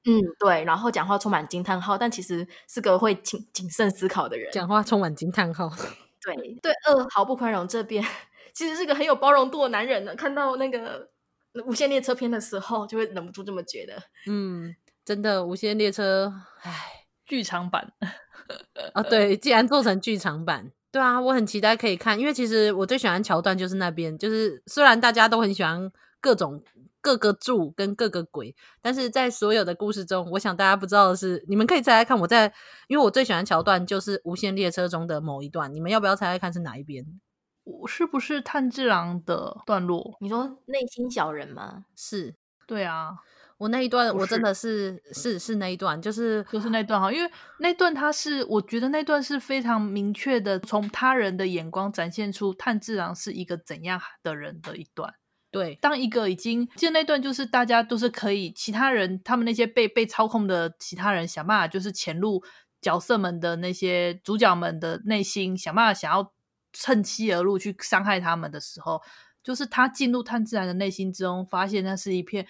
[0.07, 4.51] 嗯，对，然后讲话充满惊叹号，但其实是个会谨谨慎思考的人。
[4.53, 5.71] 讲话充满惊叹号，
[6.21, 7.69] 对 对，恶毫不宽容。
[7.69, 8.05] 这边
[8.53, 10.13] 其实是个很有包容度的男人呢。
[10.17, 11.09] 看到那个
[11.65, 14.03] 无限列车篇的时候，就会忍不住这么觉得。
[14.27, 17.93] 嗯，真的无限列车，唉，剧场版
[18.93, 25.91] 啊， 对，既然做成剧场版，对啊，我很期待可以看，因为其实我最喜欢桥段就是那边，就是虽然大家都很喜欢
[26.21, 26.63] 各种。
[27.05, 32.51] 各个柱跟各个鬼，但是在所有的故事中，我想大家不知道的是，你们可以猜猜看，我在，
[32.89, 37.05] 因为我最喜欢桥段就是无限列车中的某一段，你们要不要猜猜看是哪一边？
[37.65, 40.17] 我是不是炭治郎的段落？
[40.19, 41.85] 你说内心小人吗？
[41.95, 42.35] 是，
[42.67, 43.11] 对啊，
[43.59, 47.31] 我那一段我真的是是是，是那一段，就是就是那段哈，因为
[47.61, 55.15] 那段他是我觉得那段是非常明确的，从他人的眼光展现出炭治郎是一个怎样的人的一段。
[55.51, 62.43] 对，当一个已经记得那段，就是大家都是可以，其他人他们那些被被操控的其他人想办法，就是潜入
[62.81, 66.33] 角色们的那些主角们的内心，想办法想要
[66.73, 69.01] 趁机而入去伤害他们的时候，
[69.45, 72.45] 就是他进入炭治郎的内心之中，发现那是一片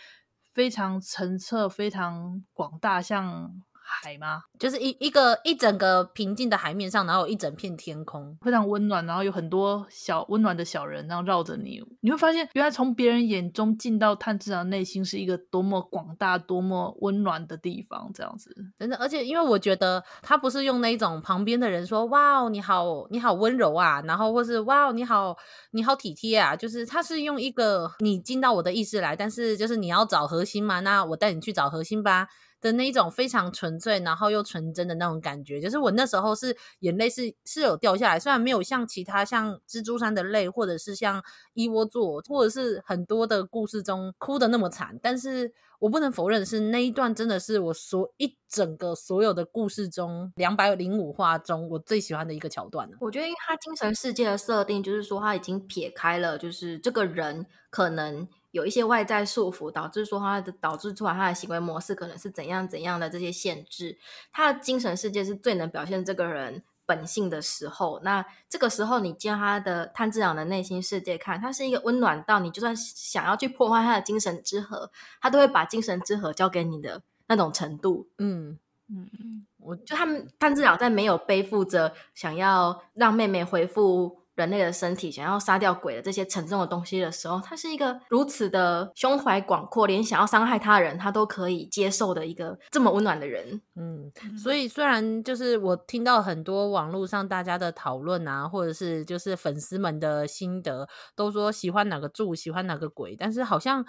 [0.55, 3.61] 非常澄澈、非常广大，像。
[4.03, 4.43] 海吗？
[4.59, 11.83] 就是一一个一整个平静的海面上，然后有一整片天空，非常温暖，然后有很多小温暖的小人，然后绕着你。
[12.01, 18.55] 你会发现，原来从别人眼中进到炭治郎内心是一个多么广大、多么温暖的地方，这样子。
[18.79, 25.37] 真的，而且因为我觉得他不是用那种旁边的人说“哇哦，你好，你好温柔啊”，然后或是“哇哦，你好，
[25.73, 32.29] 你好体贴啊”，就是他是用一个你进到我的意识来，但是就是你要找核心嘛，那我带你去找核心吧。
[32.65, 52.97] 的那一种非常纯粹，然后又纯真的那种感觉，就是我那时候是眼泪是是有掉下来，虽然没有像其他像蜘蛛山的泪，或者是像一窝座，或者是很多的故事中哭得那么惨，但是我不能否认是那一段真的是我所一整个所有的故事中两百零五话中我最喜欢的一个桥段了。
[53.01, 58.27] 我觉得，他精神世界的设定就是说他已经撇开了，就是这个人可能。
[58.55, 63.99] 有一些外在束缚，导致说他的导致出来他的行为模式可能是怎样怎样的这些限制，
[64.33, 68.01] 他的精神世界是最能表现这个人本性的时候。
[68.05, 78.07] 那这个时候，你进他的炭治郎的内心世界看，他是一个温暖到你就算想要去破坏他的精神之河，他都会把精神之河交给你的那种程度。
[78.19, 84.21] 嗯嗯嗯，我就他们炭治郎在没有背负着想要让妹妹恢复。
[84.35, 93.61] 人类的身体想要杀掉鬼的这些沉重的东西的时候，他是一个如此的胸怀广阔，连想要伤害他人他都可以接受的一个这么温暖的人。
[93.77, 103.85] 嗯，所以虽然就是我听到很多网络上大家的讨论啊，或者是就是粉丝们的心得，都说喜欢哪个柱，喜欢哪个鬼，但是好像。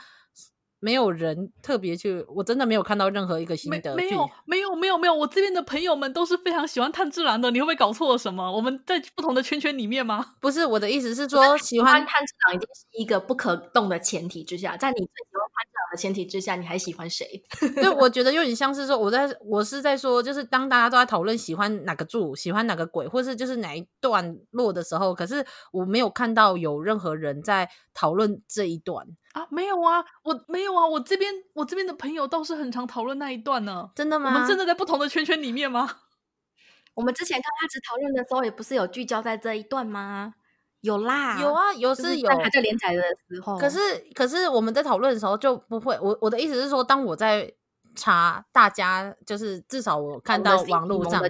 [0.79, 3.95] 没有人特别去，我真的没有看到任何一个心得。
[3.95, 5.13] 没有，没有，没有，没有。
[5.15, 7.49] 我这边的朋友们都是非常喜欢炭治郎的。
[7.49, 8.51] 你会不会搞错了什么？
[8.51, 10.33] 我们在不同的圈圈里面吗？
[10.39, 17.25] 不是，我的意思是说，喜欢炭治郎已经是一个不可动的前提之下，在你最喜欢炭治郎的前提之下，你还喜欢谁？
[17.75, 29.07] 对，我觉得有点像是说，我在我是在说，就是当大家都在讨论喜欢哪个柱，喜欢哪个鬼，或是就是哪一段落的时候，可是我没有看到有任何人在讨论这一段。
[29.35, 33.89] 啊，没有啊，我没有啊，我这边我这边的朋友倒是很常讨论那一段呢。
[33.93, 34.33] 真的吗？
[34.33, 35.87] 我们真的在不同的圈圈里面吗？
[36.95, 40.35] 我们之前刚开始讨论的时候，也不是有聚焦在这一段吗？
[40.79, 42.29] 有啦，有啊，有是有。
[42.29, 43.79] 还在连载的时候，可是
[44.13, 45.99] 可是我们在讨论的时候就不会。
[46.01, 47.53] 我我的意思是说，当我在。
[47.95, 51.23] 查大家就是至少我看到网络上，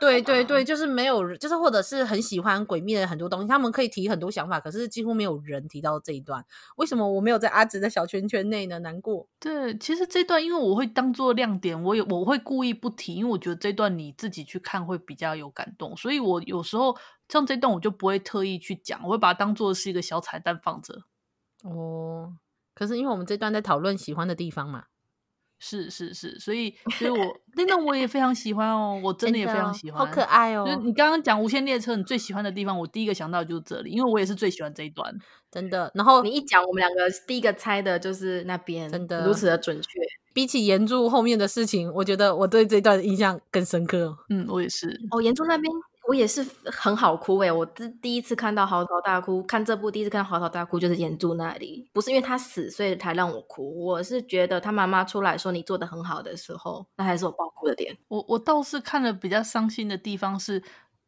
[0.00, 6.44] 对对对，就是没有，就是或者是很喜欢鬼灭的很多东西，他们可以提很多想法，可是几乎没有人提到这一段。
[6.76, 8.78] 为什么我没有在阿紫的小圈圈内呢？
[8.78, 9.28] 难过。
[9.38, 16.96] 对，其实这段因为我会当做亮点，我有我会故意不提，因为我觉得这段你自己去看会比较有感动，所以我有时候
[17.28, 21.02] 像这段我就不会特意去讲，我会把它当做是一个小彩蛋放着。
[21.62, 22.36] 哦，
[22.74, 24.84] 可是因为我们这段在讨论喜欢的地方嘛。
[25.60, 30.64] 是是是，所以所以我那段我也非常喜欢哦，我真的也非常喜欢，好可爱哦。
[30.64, 35.14] 就是你刚刚讲无限列车，你最喜欢的地方，我第一个想到就是这里，因为我也是最喜欢这一段，
[35.50, 35.92] 真的。
[35.94, 39.88] 然后你一讲，我们两个第一个猜的就是那边，真的如此的准确。
[40.32, 44.16] 比起炎柱后面的事情，我觉得我对这段印象更深刻。
[44.30, 44.98] 嗯，我也是。
[45.10, 45.70] 哦，炎柱那边。
[46.10, 57.96] 我也是很好哭诶、我第第一次看到嚎啕大哭，看这部第一次看到嚎啕大哭就是炎柱那里，不是因为他死所以才让我哭，我是觉得他妈妈出来说你做的很好的时候，那还是我爆哭的点。
[58.08, 60.60] 我我倒是看了比较伤心的地方是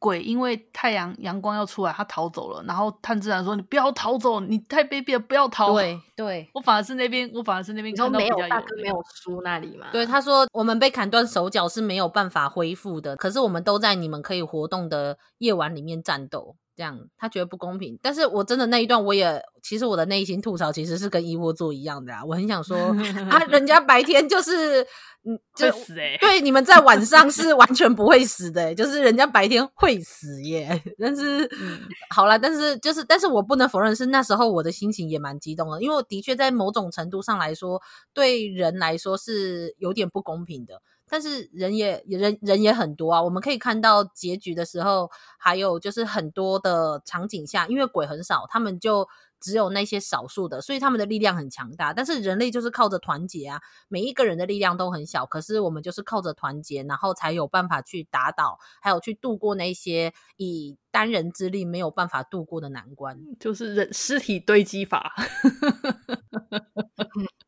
[0.02, 2.60] 鬼因为太阳阳光要出来，他逃走了。
[2.66, 9.86] 然后炭治郎说：“你不要逃走，你太卑鄙了，不要逃。”对对，我反而是那边，我反而是那边看到比较有，没有大哥没有输那里嘛。
[9.92, 16.56] 对，他说我们被砍断手脚是没有办法恢复的，可是我们都在你们可以活动的夜晚里面战斗。
[16.74, 22.78] 这样他觉得不公平，但是我真的那一段我也其实我的内心吐槽其实是跟一窝座一样的啊，我很想说
[23.30, 24.82] 啊，人家白天就是
[25.24, 30.82] 嗯就死哎、欸，对，你们在晚上是完全不会死的、欸，就是人家白天会死耶。
[30.98, 31.80] 但是、嗯、
[32.14, 37.80] 好了，但是就是但是我不能否认是那时候我的心情也蛮激动的，因为我的确在某种程度上来说，
[38.14, 40.80] 对人来说是有点不公平的。
[41.12, 49.06] 但是人也人人也很多啊，我们可以看到结局的时候，还有就是很多的场景下，因为鬼很少，他们就
[49.38, 51.92] 只有那些少数的，所以他们的力量很强大。
[51.92, 65.12] 但是人类就是靠着团结啊，每一个人的力量都很小，可是我们就是靠着团结，然后才有办法去打倒，还有去度过那些以单人之力没有办法度过的难关，就是人尸体堆积法。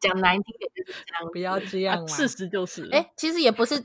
[0.00, 2.06] 讲难听点就是这样，不要这样啊。
[2.06, 3.84] 事实就是，哎、欸，其实也不是，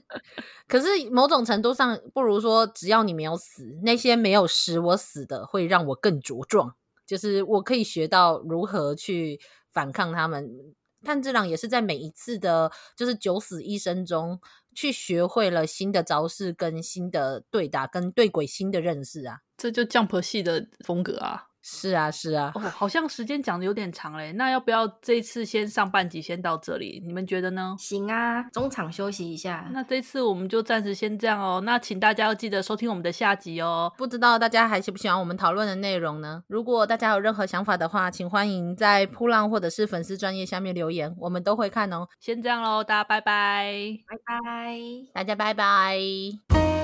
[0.68, 6.76] 可是某种程度上，不如说，只要你没有死，那些没有使我死的，会让我更茁壮。
[7.06, 9.40] 就是我可以学到如何去
[9.72, 10.76] 反抗他们。
[11.06, 14.42] 炭治郎也是在每一次的，就是九死一生中，
[14.76, 19.40] 去学会了新的招式、跟新的对打、跟对鬼新的认识啊。
[19.56, 21.47] 这就 Jump 系的风格啊。
[21.70, 27.04] 是啊，是啊，哦，好像时间讲的有点长嘞，那要不要这一次先上半集先到这里？
[27.06, 27.76] 你们觉得呢？
[27.78, 29.68] 行啊，中场休息一下。
[29.74, 31.62] 那这次我们就暂时先这样哦。
[31.66, 33.92] 那请大家要记得收听我们的下集哦。
[33.98, 36.42] 不知道大家还喜不喜欢我们讨论的内容呢？
[36.48, 42.08] 如果大家有任何想法的话，请欢迎在扑浪或者是粉丝专业下面留言，我们都会看哦。
[42.22, 43.74] 先这样喽，大家拜拜，
[44.08, 44.80] 拜拜，
[45.14, 46.77] 大家拜拜。